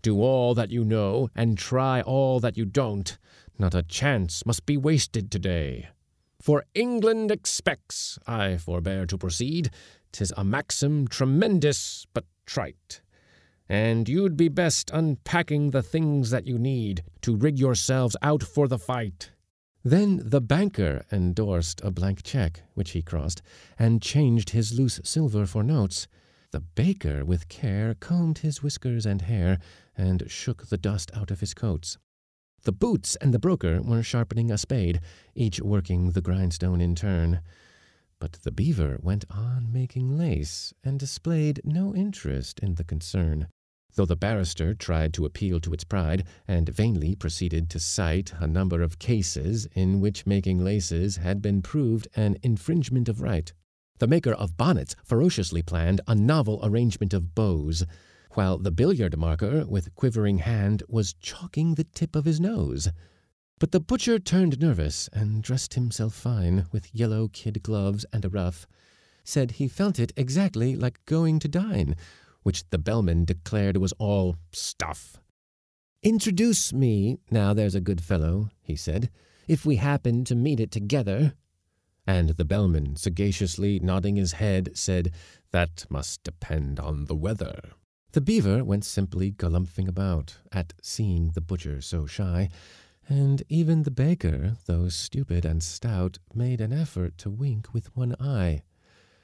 Do 0.00 0.22
all 0.22 0.54
that 0.54 0.70
you 0.70 0.84
know, 0.84 1.28
and 1.34 1.58
try 1.58 2.00
all 2.00 2.40
that 2.40 2.56
you 2.56 2.64
don't. 2.64 3.18
Not 3.58 3.74
a 3.74 3.82
chance 3.82 4.46
must 4.46 4.64
be 4.64 4.78
wasted 4.78 5.30
today. 5.30 5.90
For 6.44 6.66
England 6.74 7.30
expects, 7.30 8.18
I 8.26 8.58
forbear 8.58 9.06
to 9.06 9.16
proceed, 9.16 9.70
'tis 10.12 10.30
a 10.36 10.44
maxim 10.44 11.08
tremendous 11.08 12.06
but 12.12 12.26
trite. 12.44 13.00
And 13.66 14.06
you'd 14.10 14.36
be 14.36 14.48
best 14.50 14.90
unpacking 14.92 15.70
the 15.70 15.82
things 15.82 16.28
that 16.28 16.46
you 16.46 16.58
need 16.58 17.02
to 17.22 17.34
rig 17.34 17.58
yourselves 17.58 18.14
out 18.20 18.42
for 18.42 18.68
the 18.68 18.76
fight. 18.76 19.30
Then 19.82 20.20
the 20.22 20.42
banker 20.42 21.06
endorsed 21.10 21.80
a 21.82 21.90
blank 21.90 22.22
check, 22.22 22.60
which 22.74 22.90
he 22.90 23.00
crossed, 23.00 23.40
and 23.78 24.02
changed 24.02 24.50
his 24.50 24.78
loose 24.78 25.00
silver 25.02 25.46
for 25.46 25.62
notes. 25.62 26.08
The 26.50 26.60
baker, 26.60 27.24
with 27.24 27.48
care, 27.48 27.94
combed 27.94 28.40
his 28.40 28.62
whiskers 28.62 29.06
and 29.06 29.22
hair, 29.22 29.60
and 29.96 30.30
shook 30.30 30.66
the 30.66 30.76
dust 30.76 31.10
out 31.14 31.30
of 31.30 31.40
his 31.40 31.54
coats. 31.54 31.96
The 32.64 32.72
boots 32.72 33.16
and 33.16 33.32
the 33.32 33.38
broker 33.38 33.80
were 33.82 34.02
sharpening 34.02 34.50
a 34.50 34.58
spade, 34.58 35.00
each 35.34 35.60
working 35.60 36.10
the 36.10 36.22
grindstone 36.22 36.80
in 36.80 36.94
turn. 36.94 37.40
But 38.18 38.32
the 38.42 38.52
beaver 38.52 38.98
went 39.02 39.24
on 39.30 39.72
making 39.72 40.16
lace, 40.16 40.72
and 40.82 40.98
displayed 40.98 41.60
no 41.64 41.94
interest 41.94 42.60
in 42.60 42.74
the 42.74 42.84
concern 42.84 43.48
though 43.94 44.06
the 44.06 44.16
barrister 44.16 44.74
tried 44.74 45.12
to 45.14 45.24
appeal 45.24 45.60
to 45.60 45.72
its 45.72 45.84
pride 45.84 46.24
and 46.46 46.68
vainly 46.68 47.14
proceeded 47.14 47.70
to 47.70 47.78
cite 47.78 48.32
a 48.38 48.46
number 48.46 48.82
of 48.82 48.98
cases 48.98 49.66
in 49.74 50.00
which 50.00 50.26
making 50.26 50.62
laces 50.62 51.16
had 51.16 51.40
been 51.40 51.62
proved 51.62 52.08
an 52.16 52.36
infringement 52.42 53.08
of 53.08 53.20
right. 53.20 53.52
The 53.98 54.06
maker 54.08 54.32
of 54.32 54.56
bonnets 54.56 54.96
ferociously 55.04 55.62
planned 55.62 56.00
a 56.08 56.14
novel 56.14 56.60
arrangement 56.62 57.14
of 57.14 57.34
bows, 57.34 57.84
while 58.34 58.58
the 58.58 58.70
billiard 58.70 59.16
marker, 59.16 59.64
with 59.66 59.94
quivering 59.94 60.38
hand, 60.38 60.82
was 60.88 61.14
chalking 61.14 61.74
the 61.74 61.84
tip 61.84 62.14
of 62.16 62.24
his 62.24 62.40
nose. 62.40 62.88
But 63.58 63.72
the 63.72 63.80
butcher 63.80 64.18
turned 64.18 64.60
nervous 64.60 65.08
and 65.12 65.42
dressed 65.42 65.74
himself 65.74 66.14
fine 66.14 66.66
with 66.72 66.94
yellow 66.94 67.28
kid 67.28 67.62
gloves 67.62 68.04
and 68.12 68.24
a 68.24 68.28
ruff. 68.28 68.66
Said 69.24 69.52
he 69.52 69.68
felt 69.68 69.98
it 69.98 70.12
exactly 70.16 70.76
like 70.76 71.04
going 71.06 71.38
to 71.38 71.48
dine, 71.48 71.96
which 72.42 72.68
the 72.70 72.78
bellman 72.78 73.24
declared 73.24 73.76
was 73.76 73.92
all 73.92 74.36
stuff. 74.52 75.16
Introduce 76.02 76.72
me, 76.72 77.18
now 77.30 77.54
there's 77.54 77.74
a 77.74 77.80
good 77.80 78.02
fellow, 78.02 78.50
he 78.60 78.76
said, 78.76 79.08
if 79.48 79.64
we 79.64 79.76
happen 79.76 80.24
to 80.24 80.34
meet 80.34 80.60
it 80.60 80.70
together. 80.70 81.34
And 82.06 82.30
the 82.30 82.44
bellman, 82.44 82.96
sagaciously 82.96 83.80
nodding 83.80 84.16
his 84.16 84.32
head, 84.32 84.72
said, 84.74 85.12
That 85.52 85.86
must 85.88 86.22
depend 86.22 86.78
on 86.78 87.06
the 87.06 87.14
weather. 87.14 87.72
The 88.14 88.20
beaver 88.20 88.62
went 88.62 88.84
simply 88.84 89.32
galumphing 89.32 89.88
about 89.88 90.36
at 90.52 90.72
seeing 90.80 91.30
the 91.30 91.40
butcher 91.40 91.80
so 91.80 92.06
shy, 92.06 92.48
and 93.08 93.42
even 93.48 93.82
the 93.82 93.90
baker, 93.90 94.56
though 94.66 94.88
stupid 94.88 95.44
and 95.44 95.60
stout, 95.60 96.20
made 96.32 96.60
an 96.60 96.72
effort 96.72 97.18
to 97.18 97.28
wink 97.28 97.74
with 97.74 97.96
one 97.96 98.14
eye. 98.20 98.62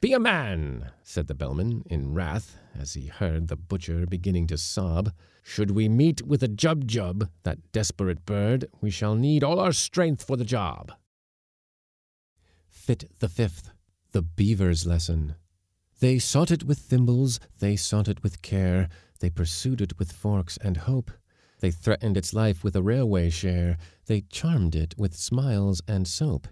Be 0.01 0.13
a 0.13 0.19
man, 0.19 0.91
said 1.05 1.29
the 1.29 1.37
bellman 1.37 1.85
in 1.87 2.15
wrath, 2.15 2.59
as 2.77 2.95
he 2.95 3.07
heard 3.07 3.47
the 3.47 3.55
butcher 3.55 4.07
beginning 4.07 4.49
to 4.49 4.59
sob. 4.59 5.13
Should 5.45 5.71
we 5.71 5.89
meet 5.89 6.27
with 6.27 6.43
a 6.43 6.49
Jubjub, 6.49 7.29
that 7.45 7.71
desperate 7.71 8.27
bird, 8.27 8.67
we 8.81 8.91
shall 8.91 9.15
need 9.15 9.45
all 9.45 9.61
our 9.61 9.73
strength 9.73 10.25
for 10.25 10.37
the 10.37 10.45
job. 10.45 10.91
Fit 12.69 13.09
the 13.21 13.29
fifth, 13.29 13.71
the 14.11 14.23
beaver's 14.23 14.85
lesson. 14.85 15.37
They 16.01 16.19
sought 16.19 16.51
it 16.51 16.65
with 16.65 16.79
thimbles, 16.79 17.39
they 17.59 17.77
sought 17.77 18.09
it 18.09 18.23
with 18.23 18.41
care, 18.41 18.89
they 19.21 19.29
pursued 19.29 19.83
it 19.83 19.99
with 19.99 20.13
forks 20.13 20.57
and 20.63 20.79
hope. 20.79 21.11
They 21.59 21.71
threatened 21.71 22.17
its 22.17 22.33
life 22.33 22.65
with 22.65 22.75
a 22.75 22.83
railway 22.83 23.29
share, 23.29 23.77
they 24.07 24.23
charmed 24.23 24.75
it 24.75 24.95
with 24.97 25.15
smiles 25.15 25.83
and 25.87 26.09
soap. 26.09 26.49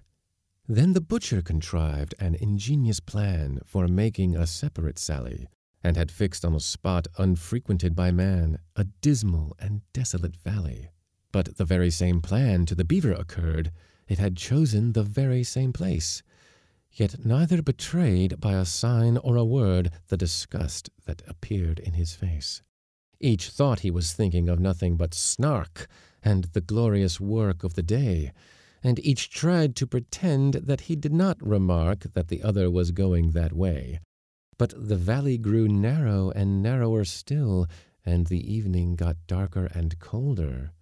Then 0.69 0.93
the 0.93 1.01
butcher 1.01 1.41
contrived 1.41 2.15
an 2.19 2.35
ingenious 2.35 3.01
plan 3.01 3.61
for 3.65 3.89
making 3.89 4.37
a 4.37 4.47
separate 4.47 4.99
sally, 4.99 5.49
and 5.83 5.97
had 5.97 6.11
fixed 6.11 6.45
on 6.45 6.55
a 6.55 6.61
spot 6.61 7.09
unfrequented 7.17 7.97
by 7.97 8.11
man, 8.11 8.59
a 8.77 8.85
dismal 8.85 9.57
and 9.59 9.81
desolate 9.95 10.37
valley. 10.37 10.91
But 11.33 11.57
the 11.57 11.65
very 11.65 11.91
same 11.91 12.21
plan 12.21 12.67
to 12.67 12.75
the 12.75 12.85
beaver 12.85 13.15
occurred, 13.15 13.73
it 14.09 14.19
had 14.19 14.37
chosen 14.37 14.93
the 14.93 15.03
very 15.03 15.43
same 15.43 15.73
place, 15.73 16.23
yet 16.93 17.25
neither 17.25 17.63
betrayed 17.63 18.41
by 18.41 18.55
a 18.55 18.65
sign 18.65 19.17
or 19.19 19.37
a 19.37 19.45
word 19.45 19.91
the 20.09 20.17
disgust 20.17 20.91
that 21.07 21.23
appeared 21.27 21.79
in 21.79 21.95
his 21.95 22.15
face. 22.15 22.63
Each 23.21 23.51
thought 23.51 23.81
he 23.81 23.91
was 23.91 24.13
thinking 24.13 24.49
of 24.49 24.61
nothing 24.61 24.97
but 24.97 25.15
snark 25.15 25.89
and 26.23 26.45
the 26.45 26.61
glorious 26.61 27.21
work 27.21 27.65
of 27.65 27.75
the 27.75 27.83
day, 27.83 28.33
and 28.83 28.99
each 29.05 29.31
tried 29.31 29.75
to 29.77 29.87
pretend 29.87 30.55
that 30.55 30.83
he 30.83 30.97
did 30.97 31.13
not 31.13 31.45
remark 31.45 32.13
that 32.15 32.29
the 32.29 32.43
other 32.43 32.71
was 32.71 32.91
going 32.93 33.31
that 33.31 33.53
way. 33.53 34.01
But 34.57 34.73
the 34.77 34.97
valley 34.97 35.39
grew 35.39 35.69
narrow 35.69 36.31
and 36.31 36.63
narrower 36.63 37.05
still, 37.05 37.67
and 38.05 38.27
the 38.27 38.53
evening 38.53 38.97
got 38.97 39.27
darker 39.27 39.67
and 39.67 39.99
colder, 39.99 40.73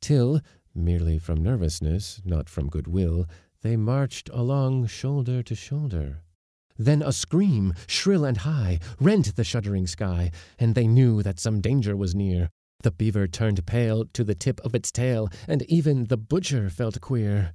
till, 0.00 0.40
merely 0.74 1.18
from 1.18 1.42
nervousness, 1.42 2.20
not 2.24 2.48
from 2.48 2.68
good 2.68 2.88
will, 2.88 3.26
they 3.64 3.76
marched 3.76 4.28
along 4.28 4.86
shoulder 4.86 5.42
to 5.42 5.54
shoulder. 5.54 6.20
Then 6.76 7.00
a 7.00 7.12
scream, 7.12 7.72
shrill 7.86 8.22
and 8.26 8.36
high, 8.36 8.78
rent 9.00 9.36
the 9.36 9.42
shuddering 9.42 9.86
sky, 9.86 10.32
and 10.58 10.74
they 10.74 10.86
knew 10.86 11.22
that 11.22 11.40
some 11.40 11.62
danger 11.62 11.96
was 11.96 12.14
near. 12.14 12.50
The 12.82 12.90
beaver 12.90 13.26
turned 13.26 13.64
pale 13.64 14.04
to 14.12 14.22
the 14.22 14.34
tip 14.34 14.60
of 14.60 14.74
its 14.74 14.92
tail, 14.92 15.30
and 15.48 15.62
even 15.62 16.04
the 16.04 16.18
butcher 16.18 16.68
felt 16.68 17.00
queer. 17.00 17.54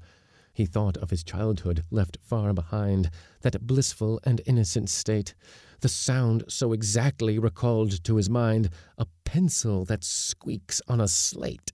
He 0.52 0.66
thought 0.66 0.98
of 0.98 1.12
his 1.12 1.24
childhood 1.24 1.84
left 1.92 2.18
far 2.24 2.54
behind, 2.54 3.12
that 3.42 3.68
blissful 3.68 4.20
and 4.24 4.42
innocent 4.48 4.90
state. 4.90 5.36
The 5.82 5.90
sound 5.90 6.44
so 6.48 6.74
exactly 6.74 7.38
recalled 7.38 8.04
to 8.06 8.16
his 8.16 8.32
mind 8.32 8.72
a 8.98 9.06
pencil 9.26 9.86
that 9.86 10.04
squeaks 10.04 10.82
on 10.88 11.00
a 11.00 11.08
slate. 11.08 11.72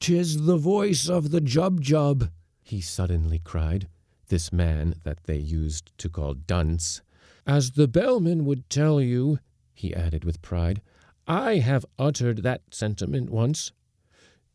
"'Tis 0.00 0.44
the 0.44 0.58
voice 0.58 1.08
of 1.08 1.30
the 1.30 1.40
Jubjub," 1.40 2.30
he 2.64 2.80
suddenly 2.80 3.38
cried, 3.38 3.86
this 4.28 4.52
man 4.52 4.96
that 5.04 5.22
they 5.24 5.38
used 5.38 5.96
to 5.98 6.08
call 6.08 6.34
Dunce. 6.34 7.02
"As 7.46 7.72
the 7.72 7.86
bellman 7.86 8.44
would 8.46 8.68
tell 8.68 9.00
you," 9.00 9.38
he 9.74 9.94
added 9.94 10.24
with 10.24 10.42
pride, 10.42 10.80
I 11.26 11.56
have 11.56 11.86
uttered 11.98 12.38
that 12.38 12.62
sentiment 12.70 13.30
once. 13.30 13.72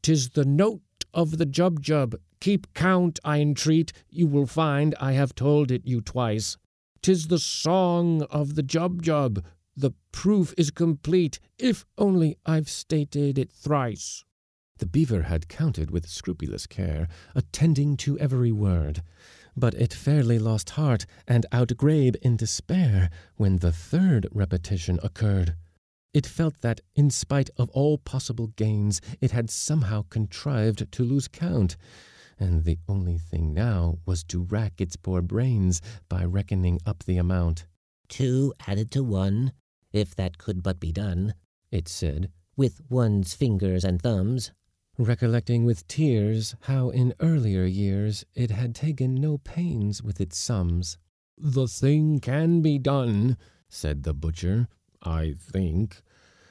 Tis 0.01 0.29
the 0.29 0.45
note 0.45 0.81
of 1.13 1.37
the 1.37 1.45
Jubjub. 1.45 2.15
Keep 2.39 2.73
count, 2.73 3.19
I 3.23 3.39
entreat. 3.41 3.91
You 4.09 4.27
will 4.27 4.45
find 4.45 4.95
I 4.99 5.13
have 5.13 5.33
told 5.33 5.71
it 5.71 5.85
you 5.85 6.01
twice. 6.01 6.57
Tis 7.01 7.27
the 7.27 7.39
song 7.39 8.23
of 8.23 8.55
the 8.55 8.63
Jubjub. 8.63 9.43
The 9.75 9.91
proof 10.11 10.53
is 10.57 10.71
complete, 10.71 11.39
if 11.57 11.85
only 11.97 12.37
I've 12.45 12.69
stated 12.69 13.37
it 13.37 13.51
thrice. 13.51 14.23
The 14.79 14.85
beaver 14.85 15.23
had 15.23 15.49
counted 15.49 15.91
with 15.91 16.07
scrupulous 16.07 16.65
care, 16.65 17.09
attending 17.35 17.97
to 17.97 18.17
every 18.17 18.53
word. 18.53 19.03
But 19.55 19.73
it 19.73 19.93
fairly 19.93 20.39
lost 20.39 20.71
heart 20.71 21.05
and 21.27 21.45
outgrabe 21.51 22.15
in 22.21 22.37
despair 22.37 23.09
when 23.35 23.57
the 23.57 23.73
third 23.73 24.27
repetition 24.31 24.97
occurred. 25.03 25.55
It 26.13 26.25
felt 26.25 26.61
that, 26.61 26.79
in 26.95 27.09
spite 27.09 27.49
of 27.57 27.69
all 27.71 27.97
possible 27.97 28.47
gains, 28.47 29.01
it 29.19 29.31
had 29.31 29.49
somehow 29.49 30.03
contrived 30.09 30.89
to 30.93 31.03
lose 31.03 31.27
count, 31.27 31.75
and 32.39 32.63
the 32.63 32.79
only 32.87 33.17
thing 33.17 33.53
now 33.53 33.99
was 34.05 34.23
to 34.25 34.43
rack 34.43 34.79
its 34.79 34.95
poor 34.95 35.21
brains 35.21 35.81
by 36.07 36.23
reckoning 36.23 36.79
up 36.85 37.03
the 37.03 37.17
amount. 37.17 37.67
Two 38.07 38.53
added 38.65 38.91
to 38.91 39.03
one, 39.03 39.51
if 39.91 40.15
that 40.15 40.37
could 40.37 40.63
but 40.63 40.79
be 40.79 40.93
done, 40.93 41.33
it 41.69 41.89
said, 41.89 42.31
with 42.55 42.79
one's 42.89 43.33
fingers 43.33 43.83
and 43.83 44.01
thumbs. 44.01 44.51
Recollecting 45.01 45.63
with 45.63 45.87
tears 45.87 46.57
how 46.63 46.89
in 46.89 47.13
earlier 47.21 47.63
years 47.63 48.25
it 48.35 48.51
had 48.51 48.75
taken 48.75 49.15
no 49.15 49.37
pains 49.37 50.03
with 50.03 50.19
its 50.19 50.37
sums. 50.37 50.97
The 51.37 51.69
thing 51.69 52.19
can 52.19 52.61
be 52.61 52.77
done, 52.79 53.37
said 53.69 54.03
the 54.03 54.13
butcher, 54.13 54.67
I 55.01 55.35
think. 55.39 56.01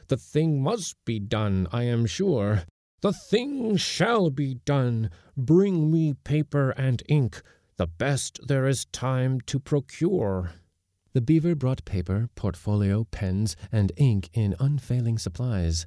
The 0.07 0.17
thing 0.17 0.63
must 0.63 0.97
be 1.05 1.21
done, 1.21 1.69
I 1.73 1.83
am 1.83 2.07
sure. 2.07 2.63
The 3.03 3.13
thing 3.13 3.77
shall 3.77 4.31
be 4.31 4.55
done. 4.55 5.11
Bring 5.37 5.93
me 5.93 6.15
paper 6.15 6.71
and 6.71 7.03
ink, 7.07 7.43
the 7.77 7.87
best 7.87 8.41
there 8.49 8.67
is 8.67 8.87
time 8.87 9.43
to 9.43 9.61
procure. 9.61 10.53
The 11.13 11.21
beaver 11.21 11.55
brought 11.55 11.85
paper, 11.85 12.31
portfolio, 12.35 13.05
pens, 13.11 13.57
and 13.71 13.93
ink 13.99 14.31
in 14.33 14.57
unfailing 14.59 15.19
supplies, 15.19 15.87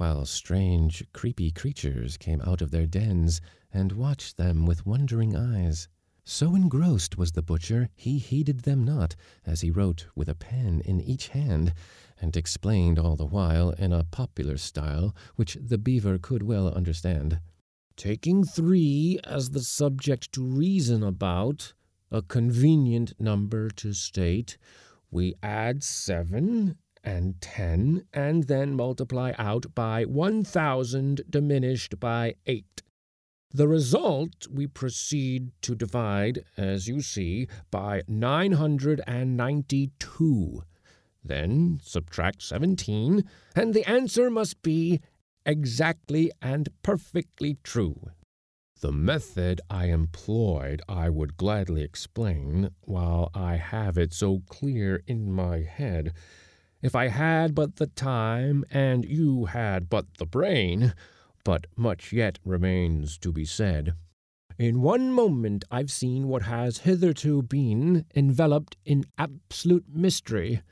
while 0.00 0.24
strange, 0.24 1.04
creepy 1.12 1.50
creatures 1.50 2.16
came 2.16 2.40
out 2.40 2.62
of 2.62 2.70
their 2.70 2.86
dens 2.86 3.38
and 3.70 3.92
watched 3.92 4.38
them 4.38 4.64
with 4.64 4.86
wondering 4.86 5.36
eyes. 5.36 5.88
So 6.24 6.54
engrossed 6.54 7.18
was 7.18 7.32
the 7.32 7.42
butcher, 7.42 7.90
he 7.94 8.16
heeded 8.16 8.60
them 8.60 8.82
not, 8.82 9.14
as 9.44 9.60
he 9.60 9.70
wrote 9.70 10.06
with 10.14 10.30
a 10.30 10.34
pen 10.34 10.80
in 10.86 11.02
each 11.02 11.28
hand, 11.28 11.74
and 12.18 12.34
explained 12.34 12.98
all 12.98 13.14
the 13.14 13.26
while 13.26 13.72
in 13.72 13.92
a 13.92 14.04
popular 14.04 14.56
style 14.56 15.14
which 15.36 15.58
the 15.60 15.76
beaver 15.76 16.16
could 16.16 16.44
well 16.44 16.72
understand. 16.72 17.38
Taking 17.94 18.42
three 18.42 19.20
as 19.24 19.50
the 19.50 19.60
subject 19.60 20.32
to 20.32 20.42
reason 20.42 21.02
about, 21.02 21.74
a 22.10 22.22
convenient 22.22 23.12
number 23.20 23.68
to 23.68 23.92
state, 23.92 24.56
we 25.10 25.34
add 25.42 25.84
seven 25.84 26.78
and 27.02 27.40
ten, 27.40 28.04
and 28.12 28.44
then 28.44 28.74
multiply 28.74 29.32
out 29.38 29.74
by 29.74 30.04
one 30.04 30.44
thousand 30.44 31.22
diminished 31.28 31.98
by 32.00 32.34
eight. 32.46 32.82
The 33.52 33.66
result 33.66 34.46
we 34.48 34.68
proceed 34.68 35.50
to 35.62 35.74
divide, 35.74 36.44
as 36.56 36.86
you 36.86 37.00
see, 37.00 37.48
by 37.72 38.02
992. 38.06 40.62
Then 41.24 41.80
subtract 41.82 42.42
17, 42.42 43.24
and 43.56 43.74
the 43.74 43.84
answer 43.88 44.30
must 44.30 44.62
be 44.62 45.00
exactly 45.44 46.30
and 46.40 46.68
perfectly 46.82 47.58
true. 47.64 48.12
The 48.80 48.92
method 48.92 49.60
I 49.68 49.86
employed 49.86 50.80
I 50.88 51.10
would 51.10 51.36
gladly 51.36 51.82
explain, 51.82 52.70
while 52.82 53.32
I 53.34 53.56
have 53.56 53.98
it 53.98 54.14
so 54.14 54.42
clear 54.48 55.02
in 55.06 55.32
my 55.32 55.62
head. 55.62 56.12
If 56.82 56.96
I 56.96 57.08
had 57.08 57.54
but 57.54 57.76
the 57.76 57.88
time, 57.88 58.64
and 58.70 59.04
you 59.04 59.46
had 59.46 59.90
but 59.90 60.06
the 60.18 60.26
brain, 60.26 60.94
but 61.44 61.66
much 61.76 62.12
yet 62.12 62.38
remains 62.44 63.18
to 63.18 63.32
be 63.32 63.44
said. 63.44 63.92
In 64.58 64.82
one 64.82 65.12
moment 65.12 65.64
I've 65.70 65.90
seen 65.90 66.28
what 66.28 66.42
has 66.42 66.78
hitherto 66.78 67.42
been 67.42 68.06
enveloped 68.14 68.76
in 68.84 69.04
absolute 69.18 69.86
mystery, 69.88 70.62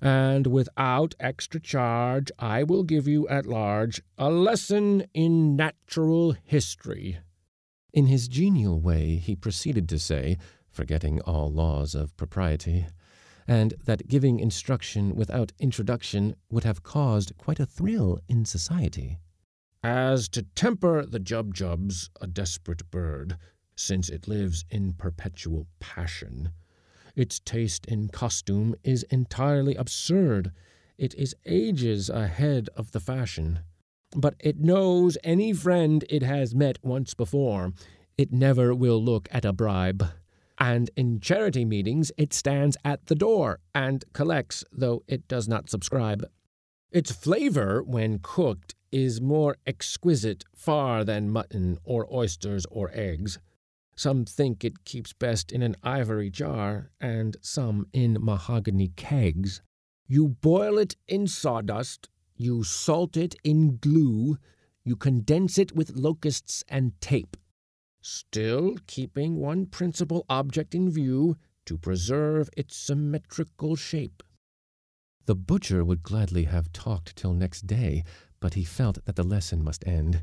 and 0.00 0.46
without 0.46 1.14
extra 1.18 1.60
charge 1.60 2.30
I 2.38 2.62
will 2.62 2.82
give 2.82 3.08
you 3.08 3.26
at 3.28 3.46
large 3.46 4.02
a 4.18 4.30
lesson 4.30 5.06
in 5.14 5.56
natural 5.56 6.36
history. 6.44 7.18
In 7.92 8.06
his 8.06 8.28
genial 8.28 8.80
way, 8.80 9.16
he 9.16 9.34
proceeded 9.34 9.88
to 9.88 9.98
say, 9.98 10.36
forgetting 10.70 11.20
all 11.22 11.50
laws 11.50 11.94
of 11.94 12.16
propriety, 12.18 12.86
and 13.46 13.74
that 13.84 14.08
giving 14.08 14.40
instruction 14.40 15.14
without 15.14 15.52
introduction 15.58 16.34
would 16.50 16.64
have 16.64 16.82
caused 16.82 17.36
quite 17.36 17.60
a 17.60 17.66
thrill 17.66 18.18
in 18.28 18.44
society. 18.44 19.18
As 19.82 20.28
to 20.30 20.42
temper 20.42 21.06
the 21.06 21.20
Jubjub's 21.20 22.10
a 22.20 22.26
desperate 22.26 22.90
bird, 22.90 23.36
since 23.76 24.08
it 24.08 24.26
lives 24.26 24.64
in 24.70 24.94
perpetual 24.94 25.66
passion. 25.80 26.50
Its 27.14 27.40
taste 27.40 27.86
in 27.86 28.08
costume 28.08 28.74
is 28.82 29.04
entirely 29.04 29.74
absurd. 29.74 30.50
It 30.98 31.14
is 31.14 31.36
ages 31.44 32.08
ahead 32.10 32.68
of 32.76 32.92
the 32.92 33.00
fashion 33.00 33.60
but 34.14 34.34
it 34.40 34.58
knows 34.58 35.18
any 35.24 35.52
friend 35.52 36.04
it 36.08 36.22
has 36.22 36.54
met 36.54 36.78
once 36.82 37.14
before. 37.14 37.72
It 38.16 38.32
never 38.32 38.74
will 38.74 39.02
look 39.02 39.28
at 39.30 39.44
a 39.44 39.52
bribe. 39.52 40.10
And 40.58 40.90
in 40.96 41.20
charity 41.20 41.64
meetings, 41.64 42.12
it 42.16 42.32
stands 42.32 42.76
at 42.84 43.06
the 43.06 43.14
door 43.14 43.60
and 43.74 44.04
collects, 44.12 44.64
though 44.72 45.02
it 45.06 45.28
does 45.28 45.46
not 45.46 45.68
subscribe. 45.68 46.24
Its 46.90 47.12
flavor, 47.12 47.82
when 47.82 48.20
cooked, 48.22 48.74
is 48.90 49.20
more 49.20 49.56
exquisite 49.66 50.44
far 50.54 51.04
than 51.04 51.28
mutton 51.28 51.76
or 51.84 52.06
oysters 52.14 52.64
or 52.70 52.90
eggs. 52.94 53.38
Some 53.96 54.24
think 54.24 54.64
it 54.64 54.84
keeps 54.84 55.12
best 55.12 55.52
in 55.52 55.62
an 55.62 55.76
ivory 55.82 56.30
jar, 56.30 56.90
and 57.00 57.36
some 57.40 57.86
in 57.92 58.18
mahogany 58.20 58.92
kegs. 58.96 59.62
You 60.06 60.28
boil 60.28 60.78
it 60.78 60.96
in 61.08 61.26
sawdust, 61.26 62.08
you 62.36 62.62
salt 62.62 63.16
it 63.16 63.34
in 63.42 63.78
glue, 63.78 64.38
you 64.84 64.96
condense 64.96 65.58
it 65.58 65.74
with 65.74 65.96
locusts 65.96 66.62
and 66.68 66.98
tape, 67.00 67.36
still 68.06 68.76
keeping 68.86 69.36
one 69.36 69.66
principal 69.66 70.24
object 70.28 70.74
in 70.74 70.90
view 70.90 71.36
to 71.64 71.76
preserve 71.76 72.48
its 72.56 72.76
symmetrical 72.76 73.74
shape. 73.74 74.22
The 75.26 75.34
butcher 75.34 75.84
would 75.84 76.02
gladly 76.04 76.44
have 76.44 76.72
talked 76.72 77.16
till 77.16 77.34
next 77.34 77.66
day, 77.66 78.04
but 78.38 78.54
he 78.54 78.62
felt 78.64 79.04
that 79.04 79.16
the 79.16 79.24
lesson 79.24 79.64
must 79.64 79.86
end, 79.86 80.22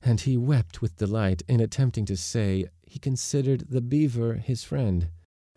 and 0.00 0.20
he 0.20 0.36
wept 0.36 0.80
with 0.80 0.96
delight 0.96 1.42
in 1.48 1.58
attempting 1.60 2.04
to 2.06 2.16
say 2.16 2.66
he 2.82 3.00
considered 3.00 3.66
the 3.68 3.80
beaver 3.80 4.34
his 4.34 4.62
friend, 4.62 5.08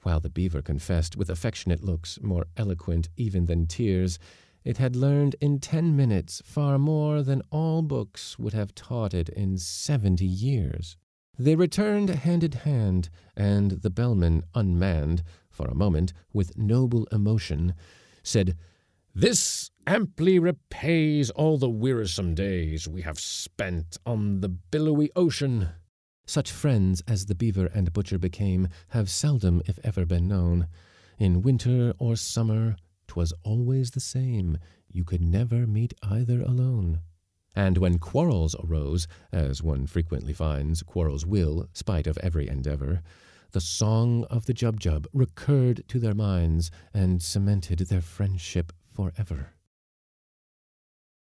while 0.01 0.19
the 0.19 0.29
beaver 0.29 0.63
confessed 0.63 1.15
with 1.15 1.29
affectionate 1.29 1.83
looks 1.83 2.19
more 2.21 2.47
eloquent 2.57 3.09
even 3.15 3.45
than 3.45 3.67
tears 3.67 4.17
it 4.63 4.77
had 4.77 4.95
learned 4.95 5.35
in 5.39 5.59
ten 5.59 5.95
minutes 5.95 6.41
far 6.45 6.77
more 6.77 7.23
than 7.23 7.41
all 7.49 7.81
books 7.81 8.37
would 8.37 8.53
have 8.53 8.75
taught 8.75 9.13
it 9.13 9.29
in 9.29 9.57
seventy 9.57 10.25
years. 10.25 10.97
They 11.41 11.55
returned 11.55 12.09
hand 12.09 12.43
in 12.43 12.51
hand, 12.51 13.09
and 13.33 13.71
the 13.71 13.89
bellman, 13.89 14.43
unmanned, 14.53 15.23
for 15.49 15.67
a 15.67 15.73
moment, 15.73 16.11
with 16.33 16.57
noble 16.57 17.07
emotion, 17.13 17.75
said, 18.21 18.57
This 19.15 19.71
amply 19.87 20.37
repays 20.37 21.29
all 21.29 21.57
the 21.57 21.69
wearisome 21.69 22.35
days 22.35 22.89
we 22.89 23.03
have 23.03 23.17
spent 23.17 23.97
on 24.05 24.41
the 24.41 24.49
billowy 24.49 25.11
ocean. 25.15 25.69
Such 26.25 26.51
friends 26.51 27.01
as 27.07 27.27
the 27.27 27.35
beaver 27.35 27.67
and 27.67 27.93
butcher 27.93 28.19
became 28.19 28.67
have 28.89 29.09
seldom, 29.09 29.61
if 29.65 29.79
ever, 29.81 30.05
been 30.05 30.27
known. 30.27 30.67
In 31.17 31.41
winter 31.41 31.93
or 31.99 32.17
summer, 32.17 32.75
'twas 33.07 33.31
always 33.43 33.91
the 33.91 34.01
same, 34.01 34.57
you 34.89 35.05
could 35.05 35.21
never 35.21 35.65
meet 35.65 35.93
either 36.03 36.41
alone. 36.41 36.99
And 37.55 37.77
when 37.77 37.99
quarrels 37.99 38.55
arose, 38.63 39.07
as 39.31 39.63
one 39.63 39.87
frequently 39.87 40.33
finds 40.33 40.83
quarrels 40.83 41.25
will, 41.25 41.67
spite 41.73 42.07
of 42.07 42.17
every 42.19 42.47
endeavor, 42.47 43.01
the 43.51 43.61
song 43.61 44.25
of 44.25 44.45
the 44.45 44.53
Jubjub 44.53 45.07
recurred 45.11 45.83
to 45.87 45.99
their 45.99 46.13
minds 46.13 46.69
and 46.93 47.21
cemented 47.21 47.79
their 47.79 48.01
friendship 48.01 48.71
forever. 48.93 49.53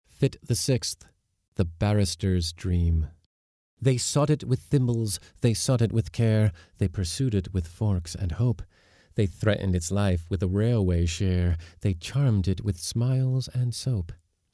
Fit 0.07 0.37
the 0.46 0.55
sixth, 0.55 1.07
the 1.57 1.64
barrister's 1.64 2.53
dream. 2.53 3.09
They 3.81 3.96
sought 3.96 4.31
it 4.31 4.44
with 4.44 4.61
thimbles, 4.61 5.18
they 5.40 5.55
sought 5.55 5.83
it 5.83 5.92
with 5.92 6.12
care, 6.12 6.53
they 6.79 6.87
pursued 6.87 7.35
it 7.35 7.53
with 7.53 7.66
forks 7.66 8.14
and 8.14 8.33
hope. 8.33 8.62
They 9.14 9.27
threatened 9.27 9.75
its 9.75 9.90
life 9.90 10.27
with 10.29 10.42
a 10.42 10.48
railway 10.48 11.07
share, 11.07 11.57
they 11.81 11.94
charmed 11.94 12.46
it 12.46 12.62
with 12.62 12.79
smiles 12.79 13.48
and 13.48 13.75
soap. 13.75 14.12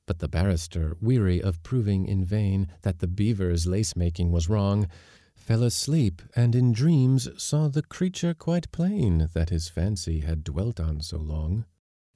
But 0.08 0.20
the 0.20 0.26
barrister, 0.28 0.96
weary 1.02 1.42
of 1.42 1.62
proving 1.62 2.06
in 2.06 2.24
vain 2.24 2.68
that 2.80 3.00
the 3.00 3.06
beaver's 3.06 3.66
lace 3.66 3.94
making 3.94 4.32
was 4.32 4.48
wrong, 4.48 4.88
fell 5.36 5.62
asleep 5.62 6.22
and 6.34 6.54
in 6.54 6.72
dreams 6.72 7.28
saw 7.36 7.68
the 7.68 7.82
creature 7.82 8.32
quite 8.32 8.72
plain 8.72 9.28
that 9.34 9.50
his 9.50 9.68
fancy 9.68 10.20
had 10.20 10.44
dwelt 10.44 10.80
on 10.80 11.02
so 11.02 11.18
long. 11.18 11.66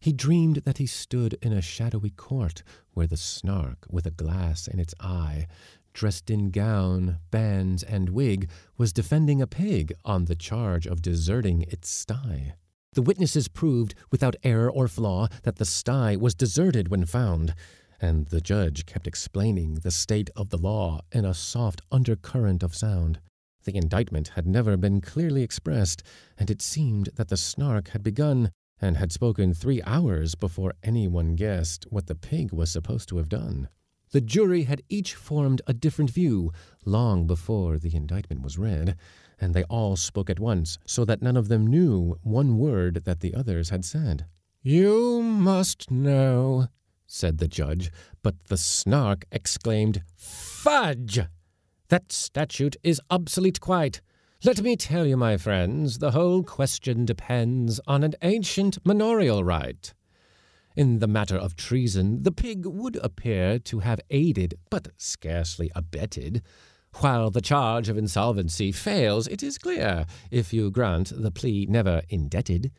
He 0.01 0.11
dreamed 0.11 0.63
that 0.65 0.79
he 0.79 0.87
stood 0.87 1.35
in 1.43 1.53
a 1.53 1.61
shadowy 1.61 2.09
court 2.09 2.63
where 2.95 3.07
the 3.07 3.19
snark, 3.19 3.85
with 3.91 4.07
a 4.07 4.11
glass 4.11 4.67
in 4.67 4.81
its 4.81 4.95
eye, 4.99 5.47
dressed 5.93 6.31
in 6.31 6.51
gown, 6.51 7.19
bands, 7.31 7.83
and 7.83 8.09
wig, 8.09 8.49
was 8.79 8.95
defending 8.95 9.43
a 9.43 9.47
pig 9.47 9.93
on 10.03 10.25
the 10.25 10.35
charge 10.35 10.87
of 10.87 11.03
deserting 11.03 11.67
its 11.69 11.91
sty. 11.91 12.55
The 12.95 13.03
witnesses 13.03 13.49
proved, 13.49 13.95
without 14.11 14.37
error 14.43 14.71
or 14.71 14.89
flaw, 14.89 15.29
that 15.43 15.57
the 15.57 15.67
sty 15.67 16.17
was 16.17 16.35
deserted 16.35 16.89
when 16.89 17.05
found, 17.07 17.55
and 18.03 18.27
the 18.27 18.41
judge 18.41 18.85
kept 18.85 19.07
explaining 19.07 19.77
the 19.77 19.91
state 19.91 20.29
of 20.35 20.51
the 20.51 20.59
law 20.59 21.01
in 21.13 21.25
a 21.25 21.33
soft 21.33 21.81
undercurrent 21.93 22.63
of 22.63 22.75
sound. 22.75 23.21
The 23.65 23.77
indictment 23.77 24.29
had 24.29 24.47
never 24.47 24.77
been 24.77 25.01
clearly 25.01 25.43
expressed, 25.43 26.03
and 26.37 26.51
it 26.51 26.61
seemed 26.61 27.11
that 27.15 27.29
the 27.29 27.37
snark 27.37 27.89
had 27.91 28.03
begun 28.03 28.51
and 28.81 28.97
had 28.97 29.13
spoken 29.13 29.55
three 29.55 29.81
hours 29.85 30.35
before 30.35 30.75
anyone 30.83 31.37
guessed 31.37 31.87
what 31.91 32.09
the 32.09 32.17
pig 32.17 32.53
was 32.53 32.73
supposed 32.73 33.09
to 33.11 33.19
have 33.19 33.29
done. 33.29 33.69
The 34.11 34.21
jury 34.21 34.65
had 34.65 34.83
each 34.89 35.15
formed 35.15 35.63
a 35.69 35.73
different 35.73 36.11
view 36.11 36.53
long 36.85 37.27
before 37.29 37.79
the 37.79 37.95
indictment 37.95 38.43
was 38.43 38.59
read, 38.59 38.97
and 39.41 39.55
they 39.55 39.63
all 39.65 39.97
spoke 39.97 40.29
at 40.29 40.41
once, 40.41 40.77
so 40.85 41.05
that 41.05 41.23
none 41.23 41.37
of 41.37 41.47
them 41.49 41.67
knew 41.67 42.19
one 42.23 42.59
word 42.59 43.05
that 43.05 43.21
the 43.21 43.35
others 43.35 43.71
had 43.71 43.85
said. 43.85 44.27
You 44.61 45.23
must 45.23 45.91
know, 45.91 46.67
said 47.13 47.37
the 47.39 47.47
judge, 47.47 47.91
but 48.23 48.35
the 48.45 48.57
snark 48.57 49.27
exclaimed, 49.31 50.03
Fudge! 50.17 51.21
That 51.89 52.11
statute 52.11 52.77
is 52.83 53.03
obsolete 53.11 53.61
quite. 53.61 54.01
Let 54.45 54.63
me 54.63 54.77
tell 54.77 55.07
you, 55.07 55.19
my 55.19 55.37
friends, 55.37 55.99
the 55.99 56.13
whole 56.13 56.43
question 56.43 57.05
depends 57.05 57.81
on 57.87 58.03
an 58.03 58.15
ancient 58.23 58.79
manorial 58.85 59.45
right. 59.45 59.93
In 60.75 61.01
the 61.01 61.07
matter 61.07 61.37
of 61.37 61.55
treason, 61.55 62.23
the 62.23 62.33
pig 62.33 62.65
would 62.65 62.97
appear 62.97 63.59
to 63.59 63.81
have 63.81 64.01
aided, 64.09 64.55
but 64.71 64.89
scarcely 64.97 65.71
abetted. 65.75 66.43
While 67.01 67.31
the 67.31 67.43
charge 67.43 67.91
of 67.91 67.99
insolvency 67.99 68.73
fails, 68.73 69.29
it 69.29 69.43
is 69.43 69.59
clear, 69.59 70.07
if 70.31 70.55
you 70.55 70.71
grant 70.71 71.13
the 71.15 71.31
plea 71.31 71.67
never 71.69 72.03
indebted. 72.09 72.73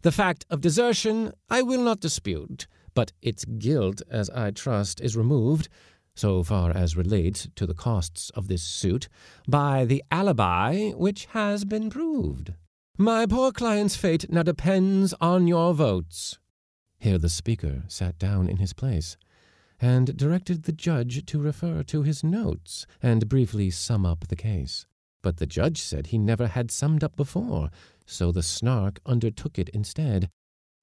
The 0.00 0.12
fact 0.12 0.46
of 0.48 0.62
desertion 0.62 1.32
I 1.50 1.62
will 1.62 1.82
not 1.82 2.00
dispute, 2.00 2.66
but 2.94 3.12
its 3.20 3.44
guilt, 3.44 4.02
as 4.10 4.30
I 4.30 4.50
trust, 4.50 5.00
is 5.00 5.16
removed, 5.16 5.68
so 6.14 6.42
far 6.42 6.70
as 6.70 6.96
relates 6.96 7.48
to 7.56 7.66
the 7.66 7.74
costs 7.74 8.30
of 8.30 8.48
this 8.48 8.62
suit, 8.62 9.08
by 9.48 9.84
the 9.84 10.02
alibi 10.10 10.90
which 10.90 11.26
has 11.26 11.64
been 11.64 11.90
proved. 11.90 12.54
My 12.96 13.26
poor 13.26 13.50
client's 13.50 13.96
fate 13.96 14.30
now 14.30 14.44
depends 14.44 15.12
on 15.20 15.48
your 15.48 15.74
votes. 15.74 16.38
Here 17.00 17.18
the 17.18 17.28
speaker 17.28 17.82
sat 17.88 18.18
down 18.18 18.48
in 18.48 18.58
his 18.58 18.72
place, 18.72 19.16
and 19.80 20.16
directed 20.16 20.62
the 20.62 20.72
judge 20.72 21.26
to 21.26 21.40
refer 21.40 21.82
to 21.82 22.02
his 22.02 22.22
notes 22.22 22.86
and 23.02 23.28
briefly 23.28 23.70
sum 23.70 24.06
up 24.06 24.28
the 24.28 24.36
case. 24.36 24.86
But 25.20 25.38
the 25.38 25.46
judge 25.46 25.80
said 25.80 26.08
he 26.08 26.18
never 26.18 26.46
had 26.46 26.70
summed 26.70 27.02
up 27.02 27.16
before, 27.16 27.70
so 28.06 28.30
the 28.30 28.42
Snark 28.42 29.00
undertook 29.04 29.58
it 29.58 29.68
instead, 29.70 30.30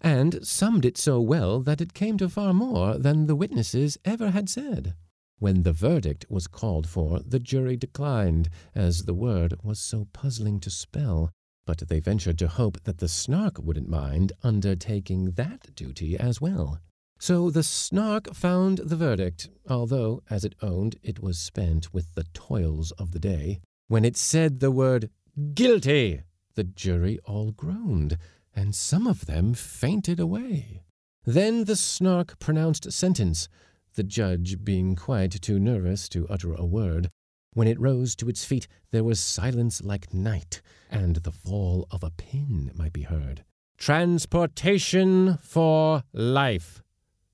and 0.01 0.45
summed 0.45 0.83
it 0.83 0.97
so 0.97 1.21
well 1.21 1.61
that 1.61 1.79
it 1.79 1.93
came 1.93 2.17
to 2.17 2.27
far 2.27 2.53
more 2.53 2.97
than 2.97 3.27
the 3.27 3.35
witnesses 3.35 3.97
ever 4.03 4.31
had 4.31 4.49
said. 4.49 4.95
When 5.39 5.63
the 5.63 5.73
verdict 5.73 6.25
was 6.29 6.47
called 6.47 6.87
for, 6.87 7.19
the 7.25 7.39
jury 7.39 7.77
declined, 7.77 8.49
as 8.75 9.05
the 9.05 9.13
word 9.13 9.55
was 9.63 9.79
so 9.79 10.07
puzzling 10.13 10.59
to 10.59 10.69
spell, 10.69 11.31
but 11.65 11.87
they 11.87 11.99
ventured 11.99 12.37
to 12.39 12.47
hope 12.47 12.83
that 12.83 12.97
the 12.99 13.07
Snark 13.07 13.57
wouldn't 13.59 13.89
mind 13.89 14.33
undertaking 14.43 15.31
that 15.31 15.73
duty 15.75 16.17
as 16.17 16.41
well. 16.41 16.79
So 17.19 17.51
the 17.51 17.63
Snark 17.63 18.33
found 18.33 18.79
the 18.79 18.95
verdict, 18.95 19.49
although, 19.69 20.23
as 20.29 20.43
it 20.43 20.55
owned, 20.61 20.97
it 21.03 21.21
was 21.21 21.37
spent 21.37 21.93
with 21.93 22.15
the 22.15 22.25
toils 22.33 22.91
of 22.93 23.11
the 23.11 23.19
day. 23.19 23.61
When 23.87 24.05
it 24.05 24.17
said 24.17 24.59
the 24.59 24.71
word 24.71 25.09
guilty, 25.53 26.21
the 26.55 26.63
jury 26.63 27.19
all 27.25 27.51
groaned, 27.51 28.17
and 28.55 28.75
some 28.75 29.07
of 29.07 29.25
them 29.25 29.53
fainted 29.53 30.19
away. 30.19 30.83
Then 31.25 31.65
the 31.65 31.75
Snark 31.75 32.39
pronounced 32.39 32.91
sentence, 32.91 33.47
the 33.95 34.03
judge 34.03 34.63
being 34.63 34.95
quite 34.95 35.41
too 35.41 35.59
nervous 35.59 36.09
to 36.09 36.27
utter 36.29 36.53
a 36.53 36.65
word. 36.65 37.09
When 37.53 37.67
it 37.67 37.79
rose 37.79 38.15
to 38.17 38.29
its 38.29 38.45
feet, 38.45 38.67
there 38.91 39.03
was 39.03 39.19
silence 39.19 39.83
like 39.83 40.13
night, 40.13 40.61
and 40.89 41.17
the 41.17 41.31
fall 41.31 41.85
of 41.91 42.03
a 42.03 42.09
pin 42.11 42.71
might 42.73 42.93
be 42.93 43.03
heard. 43.03 43.43
Transportation 43.77 45.37
for 45.41 46.03
life 46.13 46.81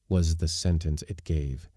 was 0.09 0.37
the 0.37 0.47
sentence 0.47 1.03
it 1.07 1.23
gave. 1.23 1.69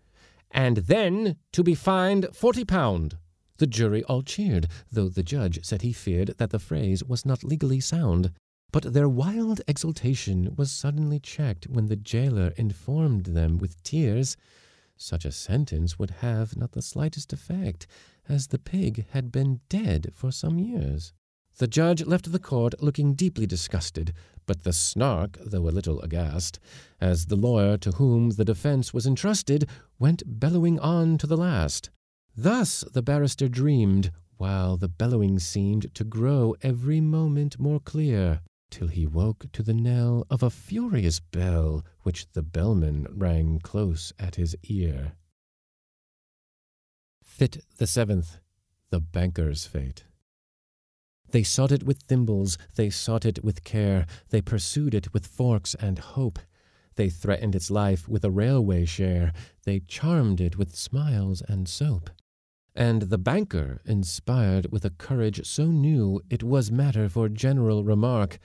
And 0.50 0.78
then 0.78 1.36
to 1.52 1.62
be 1.62 1.74
fined 1.74 2.28
forty 2.32 2.64
pound. 2.64 3.18
The 3.58 3.66
jury 3.66 4.02
all 4.04 4.22
cheered, 4.22 4.68
though 4.90 5.08
the 5.08 5.22
judge 5.22 5.64
said 5.64 5.82
he 5.82 5.92
feared 5.92 6.34
that 6.38 6.50
the 6.50 6.58
phrase 6.58 7.04
was 7.04 7.26
not 7.26 7.44
legally 7.44 7.80
sound. 7.80 8.32
But 8.72 8.92
their 8.92 9.08
wild 9.08 9.60
exultation 9.66 10.54
was 10.56 10.70
suddenly 10.70 11.18
checked 11.18 11.66
when 11.68 11.86
the 11.86 11.96
jailer 11.96 12.52
informed 12.56 13.26
them 13.26 13.58
with 13.58 13.82
tears 13.82 14.36
such 14.96 15.24
a 15.24 15.32
sentence 15.32 15.98
would 15.98 16.10
have 16.10 16.56
not 16.56 16.72
the 16.72 16.82
slightest 16.82 17.32
effect, 17.32 17.86
as 18.28 18.48
the 18.48 18.58
pig 18.58 19.06
had 19.10 19.32
been 19.32 19.60
dead 19.70 20.10
for 20.12 20.30
some 20.30 20.58
years. 20.58 21.14
The 21.56 21.66
judge 21.66 22.04
left 22.04 22.30
the 22.30 22.38
court 22.38 22.82
looking 22.82 23.14
deeply 23.14 23.46
disgusted, 23.46 24.12
but 24.46 24.62
the 24.62 24.74
snark, 24.74 25.38
though 25.40 25.68
a 25.68 25.70
little 25.70 26.00
aghast, 26.02 26.60
as 27.00 27.26
the 27.26 27.36
lawyer 27.36 27.78
to 27.78 27.92
whom 27.92 28.30
the 28.30 28.44
defense 28.44 28.92
was 28.92 29.06
entrusted 29.06 29.68
went 29.98 30.22
bellowing 30.26 30.78
on 30.78 31.16
to 31.18 31.26
the 31.26 31.36
last. 31.36 31.88
Thus 32.36 32.84
the 32.92 33.02
barrister 33.02 33.48
dreamed, 33.48 34.12
while 34.36 34.76
the 34.76 34.88
bellowing 34.88 35.38
seemed 35.38 35.94
to 35.94 36.04
grow 36.04 36.54
every 36.62 37.00
moment 37.00 37.58
more 37.58 37.80
clear 37.80 38.42
till 38.70 38.88
he 38.88 39.06
woke 39.06 39.50
to 39.52 39.62
the 39.62 39.74
knell 39.74 40.26
of 40.30 40.42
a 40.42 40.50
furious 40.50 41.20
bell 41.20 41.84
which 42.02 42.30
the 42.32 42.42
bellman 42.42 43.06
rang 43.10 43.58
close 43.58 44.12
at 44.18 44.36
his 44.36 44.56
ear. 44.64 45.12
Fit 47.22 47.64
the 47.78 47.86
seventh, 47.86 48.38
the 48.90 49.00
banker's 49.00 49.66
fate. 49.66 50.04
They 51.30 51.42
sought 51.42 51.72
it 51.72 51.84
with 51.84 52.02
thimbles, 52.02 52.58
they 52.74 52.90
sought 52.90 53.24
it 53.24 53.44
with 53.44 53.64
care, 53.64 54.06
they 54.30 54.40
pursued 54.40 54.94
it 54.94 55.12
with 55.12 55.26
forks 55.26 55.74
and 55.74 55.98
hope. 55.98 56.38
They 56.96 57.08
threatened 57.08 57.54
its 57.54 57.70
life 57.70 58.08
with 58.08 58.24
a 58.24 58.30
railway 58.30 58.84
share, 58.84 59.32
they 59.64 59.80
charmed 59.80 60.40
it 60.40 60.58
with 60.58 60.74
smiles 60.74 61.40
and 61.48 61.68
soap. 61.68 62.10
And 62.74 63.02
the 63.02 63.18
banker, 63.18 63.80
inspired 63.84 64.70
with 64.70 64.84
a 64.84 64.90
courage 64.90 65.44
so 65.46 65.66
new 65.66 66.20
it 66.30 66.42
was 66.42 66.70
matter 66.70 67.08
for 67.08 67.28
general 67.28 67.84
remark, 67.84 68.38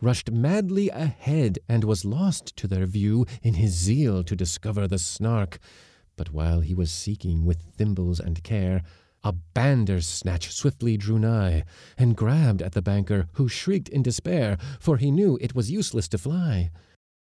rushed 0.00 0.30
madly 0.30 0.88
ahead 0.90 1.58
and 1.68 1.84
was 1.84 2.04
lost 2.04 2.56
to 2.56 2.66
their 2.66 2.86
view 2.86 3.26
in 3.42 3.54
his 3.54 3.72
zeal 3.72 4.22
to 4.24 4.36
discover 4.36 4.86
the 4.86 4.98
snark. 4.98 5.58
But 6.16 6.32
while 6.32 6.60
he 6.60 6.74
was 6.74 6.92
seeking 6.92 7.44
with 7.44 7.62
thimbles 7.76 8.20
and 8.20 8.42
care, 8.42 8.82
a 9.24 9.32
bandersnatch 9.32 10.50
swiftly 10.52 10.96
drew 10.96 11.18
nigh, 11.18 11.64
and 11.96 12.16
grabbed 12.16 12.60
at 12.60 12.72
the 12.72 12.82
banker, 12.82 13.28
who 13.34 13.48
shrieked 13.48 13.88
in 13.88 14.02
despair, 14.02 14.58
for 14.80 14.96
he 14.96 15.10
knew 15.10 15.38
it 15.40 15.54
was 15.54 15.70
useless 15.70 16.08
to 16.08 16.18
fly. 16.18 16.70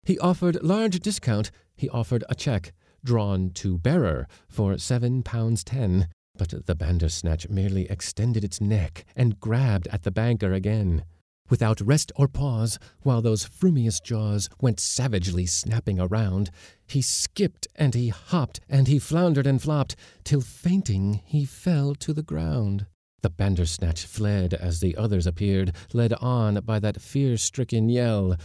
He 0.03 0.17
offered 0.17 0.63
large 0.63 0.99
discount, 0.99 1.51
he 1.75 1.89
offered 1.89 2.23
a 2.27 2.35
check, 2.35 2.73
drawn 3.03 3.51
to 3.51 3.77
bearer, 3.77 4.27
for 4.47 4.77
seven 4.79 5.21
pounds 5.21 5.63
ten, 5.63 6.07
but 6.41 6.65
the 6.65 6.73
bandersnatch 6.73 7.47
merely 7.49 7.87
extended 7.87 8.43
its 8.43 8.59
neck 8.59 9.05
and 9.15 9.39
grabbed 9.39 9.87
at 9.89 10.01
the 10.01 10.09
banker 10.09 10.53
again 10.53 11.03
without 11.51 11.79
rest 11.81 12.11
or 12.15 12.27
pause, 12.27 12.79
while 13.01 13.21
those 13.21 13.43
frumious 13.45 13.99
jaws 13.99 14.49
went 14.59 14.79
savagely 14.79 15.45
snapping 15.45 15.99
around. 15.99 16.49
He 16.87 17.03
skipped 17.03 17.67
and 17.75 17.93
he 17.93 18.07
hopped 18.07 18.59
and 18.67 18.87
he 18.87 18.97
floundered 18.97 19.45
and 19.45 19.61
flopped, 19.61 19.95
till 20.23 20.41
fainting 20.41 21.21
he 21.25 21.45
fell 21.45 21.93
to 21.95 22.11
the 22.11 22.23
ground. 22.23 22.87
The 23.21 23.29
bandersnatch 23.29 24.03
fled 24.07 24.55
as 24.55 24.79
the 24.79 24.95
others 24.95 25.27
appeared, 25.27 25.75
led 25.93 26.11
on 26.13 26.55
by 26.61 26.79
that 26.79 26.99
fear 26.99 27.37
stricken 27.37 27.87
yell. 27.87 28.35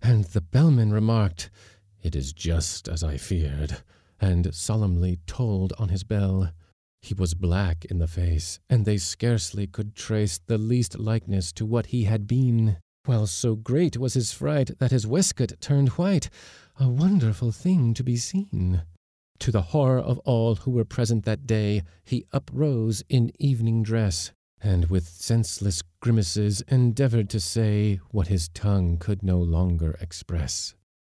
And 0.00 0.24
the 0.24 0.40
bellman 0.40 0.90
remarked, 0.90 1.50
It 2.02 2.16
is 2.16 2.32
just 2.32 2.88
as 2.88 3.04
I 3.04 3.18
feared, 3.18 3.82
and 4.18 4.54
solemnly 4.54 5.18
tolled 5.26 5.74
on 5.78 5.90
his 5.90 6.02
bell. 6.02 6.52
He 7.06 7.14
was 7.14 7.34
black 7.34 7.84
in 7.84 8.00
the 8.00 8.08
face, 8.08 8.58
and 8.68 8.84
they 8.84 8.98
scarcely 8.98 9.68
could 9.68 9.94
trace 9.94 10.38
the 10.38 10.58
least 10.58 10.98
likeness 10.98 11.52
to 11.52 11.64
what 11.64 11.86
he 11.86 12.02
had 12.02 12.26
been, 12.26 12.78
while 13.04 13.28
so 13.28 13.54
great 13.54 13.96
was 13.96 14.14
his 14.14 14.32
fright 14.32 14.76
that 14.80 14.90
his 14.90 15.06
waistcoat 15.06 15.52
turned 15.60 15.90
white, 15.90 16.28
a 16.80 16.88
wonderful 16.88 17.52
thing 17.52 17.94
to 17.94 18.02
be 18.02 18.16
seen. 18.16 18.82
To 19.38 19.52
the 19.52 19.70
horror 19.70 20.00
of 20.00 20.18
all 20.24 20.56
who 20.56 20.72
were 20.72 20.84
present 20.84 21.24
that 21.26 21.46
day, 21.46 21.84
he 22.02 22.26
uprose 22.32 23.04
in 23.08 23.30
evening 23.38 23.84
dress, 23.84 24.32
and 24.60 24.86
with 24.86 25.06
senseless 25.06 25.82
grimaces 26.00 26.60
endeavored 26.62 27.30
to 27.30 27.38
say 27.38 28.00
what 28.10 28.26
his 28.26 28.48
tongue 28.48 28.98
could 28.98 29.22
no 29.22 29.38
longer 29.38 29.96
express. 30.00 30.74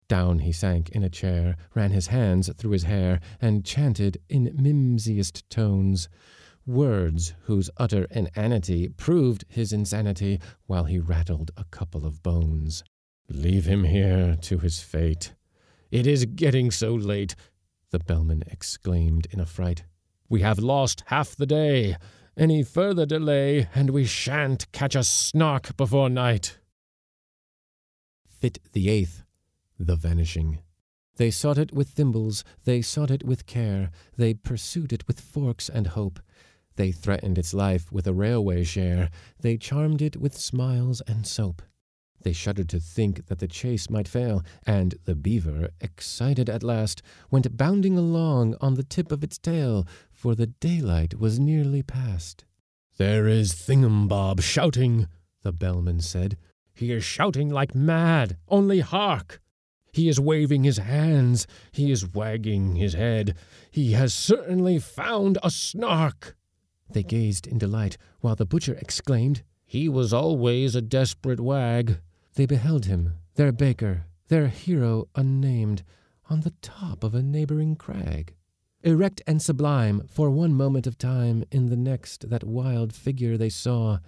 Down 0.09 0.39
he 0.39 0.51
sank 0.51 0.89
in 0.89 1.03
a 1.03 1.09
chair, 1.09 1.55
ran 1.75 1.91
his 1.91 2.07
hands 2.07 2.49
through 2.57 2.71
his 2.71 2.83
hair, 2.83 3.19
and 3.39 3.63
chanted 3.63 4.17
in 4.27 4.57
mimsiest 4.59 5.43
tones 5.49 6.09
words 6.65 7.33
whose 7.43 7.69
utter 7.77 8.05
inanity 8.11 8.89
proved 8.89 9.45
his 9.47 9.71
insanity 9.71 10.39
while 10.65 10.85
he 10.85 10.99
rattled 10.99 11.51
a 11.55 11.63
couple 11.65 12.05
of 12.05 12.23
bones. 12.23 12.83
Leave 13.29 13.65
him 13.65 13.83
here 13.83 14.35
to 14.41 14.57
his 14.57 14.81
fate. 14.81 15.33
It 15.91 16.07
is 16.07 16.25
getting 16.25 16.71
so 16.71 16.93
late, 16.93 17.35
the 17.91 17.99
bellman 17.99 18.43
exclaimed 18.47 19.27
in 19.31 19.39
a 19.39 19.45
fright. 19.45 19.83
We 20.27 20.41
have 20.41 20.59
lost 20.59 21.03
half 21.07 21.35
the 21.35 21.45
day. 21.45 21.95
Any 22.37 22.63
further 22.63 23.05
delay, 23.05 23.67
and 23.75 23.89
we 23.89 24.05
shan't 24.05 24.71
catch 24.71 24.95
a 24.95 25.03
snark 25.03 25.75
before 25.75 26.09
night. 26.09 26.57
Fit 28.27 28.59
the 28.73 28.89
eighth 28.89 29.23
the 29.79 29.95
vanishing. 29.95 30.59
They 31.15 31.31
sought 31.31 31.57
it 31.57 31.73
with 31.73 31.89
thimbles, 31.89 32.43
they 32.65 32.81
sought 32.81 33.09
it 33.09 33.23
with 33.23 33.45
care, 33.45 33.89
they 34.17 34.33
pursued 34.33 34.93
it 34.93 35.07
with 35.07 35.19
forks 35.19 35.69
and 35.69 35.87
hope. 35.87 36.19
They 36.75 36.91
threatened 36.91 37.37
its 37.37 37.53
life 37.53 37.91
with 37.91 38.07
a 38.07 38.13
railway 38.13 38.63
share, 38.63 39.09
they 39.39 39.57
charmed 39.57 40.01
it 40.01 40.17
with 40.17 40.37
smiles 40.37 41.01
and 41.07 41.25
soap. 41.25 41.61
They 42.21 42.33
shuddered 42.33 42.69
to 42.69 42.79
think 42.79 43.27
that 43.27 43.39
the 43.39 43.47
chase 43.47 43.89
might 43.89 44.07
fail, 44.07 44.43
and 44.65 44.95
the 45.05 45.15
beaver, 45.15 45.69
excited 45.79 46.49
at 46.49 46.63
last, 46.63 47.01
went 47.31 47.57
bounding 47.57 47.97
along 47.97 48.55
on 48.59 48.75
the 48.75 48.83
tip 48.83 49.11
of 49.11 49.23
its 49.23 49.37
tail, 49.37 49.87
for 50.11 50.35
the 50.35 50.47
daylight 50.47 51.19
was 51.19 51.39
nearly 51.39 51.81
past. 51.81 52.43
There 52.97 53.27
is 53.27 53.53
Thingumbob 53.53 54.41
shouting, 54.41 55.07
the 55.41 55.53
bellman 55.53 56.01
said. 56.01 56.37
He 56.73 56.91
is 56.91 57.03
shouting 57.03 57.49
like 57.49 57.73
mad, 57.73 58.37
only 58.49 58.81
hark! 58.81 59.41
He 59.91 60.09
is 60.09 60.19
waving 60.19 60.63
his 60.63 60.77
hands. 60.77 61.47
He 61.71 61.91
is 61.91 62.13
wagging 62.13 62.75
his 62.75 62.93
head. 62.93 63.35
He 63.71 63.93
has 63.93 64.13
certainly 64.13 64.79
found 64.79 65.37
a 65.43 65.49
snark. 65.49 66.35
They 66.91 67.03
gazed 67.03 67.47
in 67.47 67.57
delight, 67.57 67.97
while 68.21 68.35
the 68.35 68.45
butcher 68.45 68.75
exclaimed, 68.75 69.43
He 69.65 69.87
was 69.87 70.13
always 70.13 70.75
a 70.75 70.81
desperate 70.81 71.39
wag. 71.39 71.99
They 72.33 72.45
beheld 72.45 72.85
him, 72.85 73.13
their 73.35 73.51
baker, 73.51 74.05
their 74.27 74.47
hero 74.47 75.07
unnamed, 75.15 75.83
on 76.29 76.41
the 76.41 76.53
top 76.61 77.03
of 77.03 77.15
a 77.15 77.23
neighboring 77.23 77.75
crag. 77.75 78.35
Erect 78.81 79.21
and 79.27 79.41
sublime, 79.41 80.07
for 80.07 80.29
one 80.29 80.53
moment 80.53 80.87
of 80.87 80.97
time, 80.97 81.43
in 81.51 81.67
the 81.67 81.75
next 81.75 82.29
that 82.29 82.43
wild 82.43 82.93
figure 82.93 83.37
they 83.37 83.49
saw, 83.49 83.99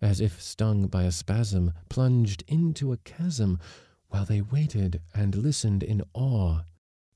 as 0.00 0.20
if 0.20 0.42
stung 0.42 0.86
by 0.86 1.04
a 1.04 1.12
spasm, 1.12 1.72
plunged 1.88 2.44
into 2.46 2.92
a 2.92 2.98
chasm 2.98 3.58
while 4.12 4.24
they 4.26 4.42
waited 4.42 5.00
and 5.14 5.34
listened 5.34 5.82
in 5.82 6.02
awe. 6.12 6.60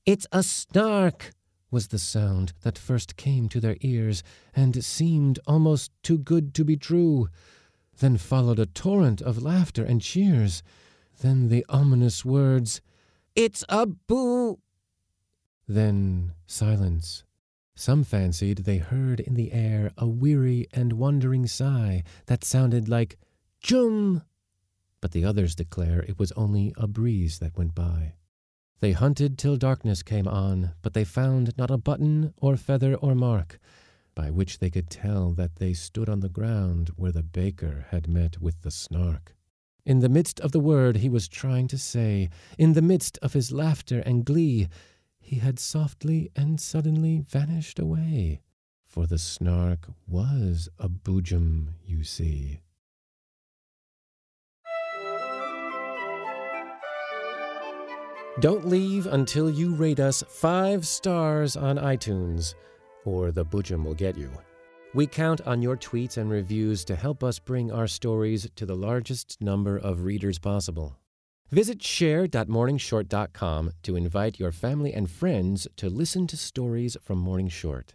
It's 0.07 0.27
a 0.33 0.43
snark, 0.43 1.31
was 1.71 1.89
the 1.89 1.99
sound 1.99 2.55
that 2.63 2.79
first 2.79 3.17
came 3.17 3.51
to 3.51 3.61
their 3.61 3.77
ears 3.83 4.23
and 4.55 4.83
seemed 4.83 5.39
almost 5.47 5.93
too 6.03 6.17
good 6.17 6.55
to 6.55 6.65
be 6.65 6.77
true. 6.77 7.29
Then 7.99 8.17
followed 8.17 8.59
a 8.59 8.65
torrent 8.65 9.21
of 9.21 9.43
laughter 9.43 9.85
and 9.85 10.01
cheers. 10.01 10.63
Then 11.21 11.49
the 11.51 11.67
ominous 11.69 12.25
words, 12.25 12.81
It's 13.35 13.63
a 13.69 13.85
boo! 13.87 14.59
Then 15.69 16.33
silence. 16.47 17.25
Some 17.75 18.05
fancied 18.05 18.59
they 18.59 18.79
heard 18.79 19.21
in 19.21 19.35
the 19.35 19.53
air 19.53 19.91
a 19.99 20.07
weary 20.07 20.67
and 20.73 20.95
wondering 20.95 21.47
sigh 21.47 22.05
that 22.25 22.43
sounded 22.43 22.89
like 22.89 23.19
Jum! 23.61 24.23
But 25.07 25.13
the 25.13 25.25
others 25.25 25.55
declare 25.55 26.03
it 26.03 26.19
was 26.19 26.33
only 26.33 26.75
a 26.77 26.89
breeze 26.89 27.39
that 27.39 27.57
went 27.57 27.77
by. 27.77 28.15
They 28.81 28.91
hunted 28.91 29.39
till 29.39 29.57
darkness 29.57 30.03
came 30.03 30.27
on, 30.27 30.73
but 30.83 30.95
they 30.95 31.05
found 31.05 31.57
not 31.57 31.71
a 31.71 31.79
button 31.79 32.35
or 32.39 32.57
feather 32.57 32.97
or 32.97 33.15
mark, 33.15 33.61
by 34.17 34.33
which 34.33 34.59
they 34.59 34.69
could 34.69 34.91
tell 34.91 35.31
that 35.35 35.61
they 35.61 35.75
stood 35.75 36.09
on 36.09 36.19
the 36.19 36.29
ground 36.29 36.91
where 36.97 37.13
the 37.13 37.23
baker 37.23 37.87
had 37.91 38.09
met 38.09 38.41
with 38.41 38.63
the 38.63 38.73
snark. 38.73 39.37
In 39.85 40.01
the 40.01 40.09
midst 40.09 40.41
of 40.41 40.51
the 40.51 40.59
word 40.59 40.97
he 40.97 41.09
was 41.09 41.29
trying 41.29 41.69
to 41.69 41.79
say, 41.79 42.29
in 42.59 42.73
the 42.73 42.83
midst 42.83 43.17
of 43.23 43.33
his 43.33 43.53
laughter 43.53 44.01
and 44.01 44.25
glee, 44.25 44.67
he 45.21 45.37
had 45.37 45.61
softly 45.61 46.33
and 46.35 46.61
suddenly 46.61 47.21
vanished 47.21 47.79
away, 47.79 48.41
for 48.83 49.07
the 49.07 49.19
snark 49.19 49.87
was 50.09 50.69
a 50.81 50.89
boojum, 50.89 51.75
you 51.85 52.03
see. 52.03 52.59
Don't 58.41 58.69
leave 58.69 59.07
until 59.07 59.49
you 59.49 59.75
rate 59.75 59.99
us 59.99 60.23
five 60.29 60.87
stars 60.87 61.57
on 61.57 61.79
iTunes, 61.79 62.55
or 63.07 63.33
the 63.33 63.47
boojum 63.47 63.83
will 63.83 63.95
get 63.95 64.19
you. 64.19 64.31
We 64.93 65.07
count 65.07 65.41
on 65.47 65.63
your 65.63 65.79
tweets 65.79 66.19
and 66.19 66.31
reviews 66.31 66.85
to 66.85 66.97
help 66.97 67.25
us 67.25 67.39
bring 67.39 67.73
our 67.73 67.87
stories 67.87 68.47
to 68.57 68.67
the 68.67 68.77
largest 68.77 69.41
number 69.41 69.79
of 69.79 70.05
readers 70.05 70.39
possible. 70.39 70.99
Visit 71.51 71.83
share.morningshort.com 71.83 73.73
to 73.83 73.97
invite 73.97 74.39
your 74.39 74.53
family 74.53 74.93
and 74.93 75.11
friends 75.11 75.67
to 75.77 75.89
listen 75.89 76.27
to 76.27 76.37
stories 76.37 76.99
from 77.03 77.17
Morning 77.19 77.49
Short. 77.49 77.95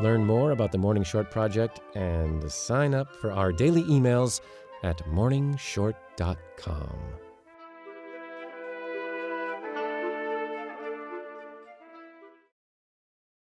Learn 0.00 0.24
more 0.24 0.50
about 0.50 0.72
the 0.72 0.78
Morning 0.78 1.04
Short 1.04 1.30
Project 1.30 1.78
and 1.94 2.50
sign 2.50 2.92
up 2.92 3.14
for 3.16 3.30
our 3.30 3.52
daily 3.52 3.84
emails 3.84 4.40
at 4.82 4.98
morningshort.com. 5.06 7.27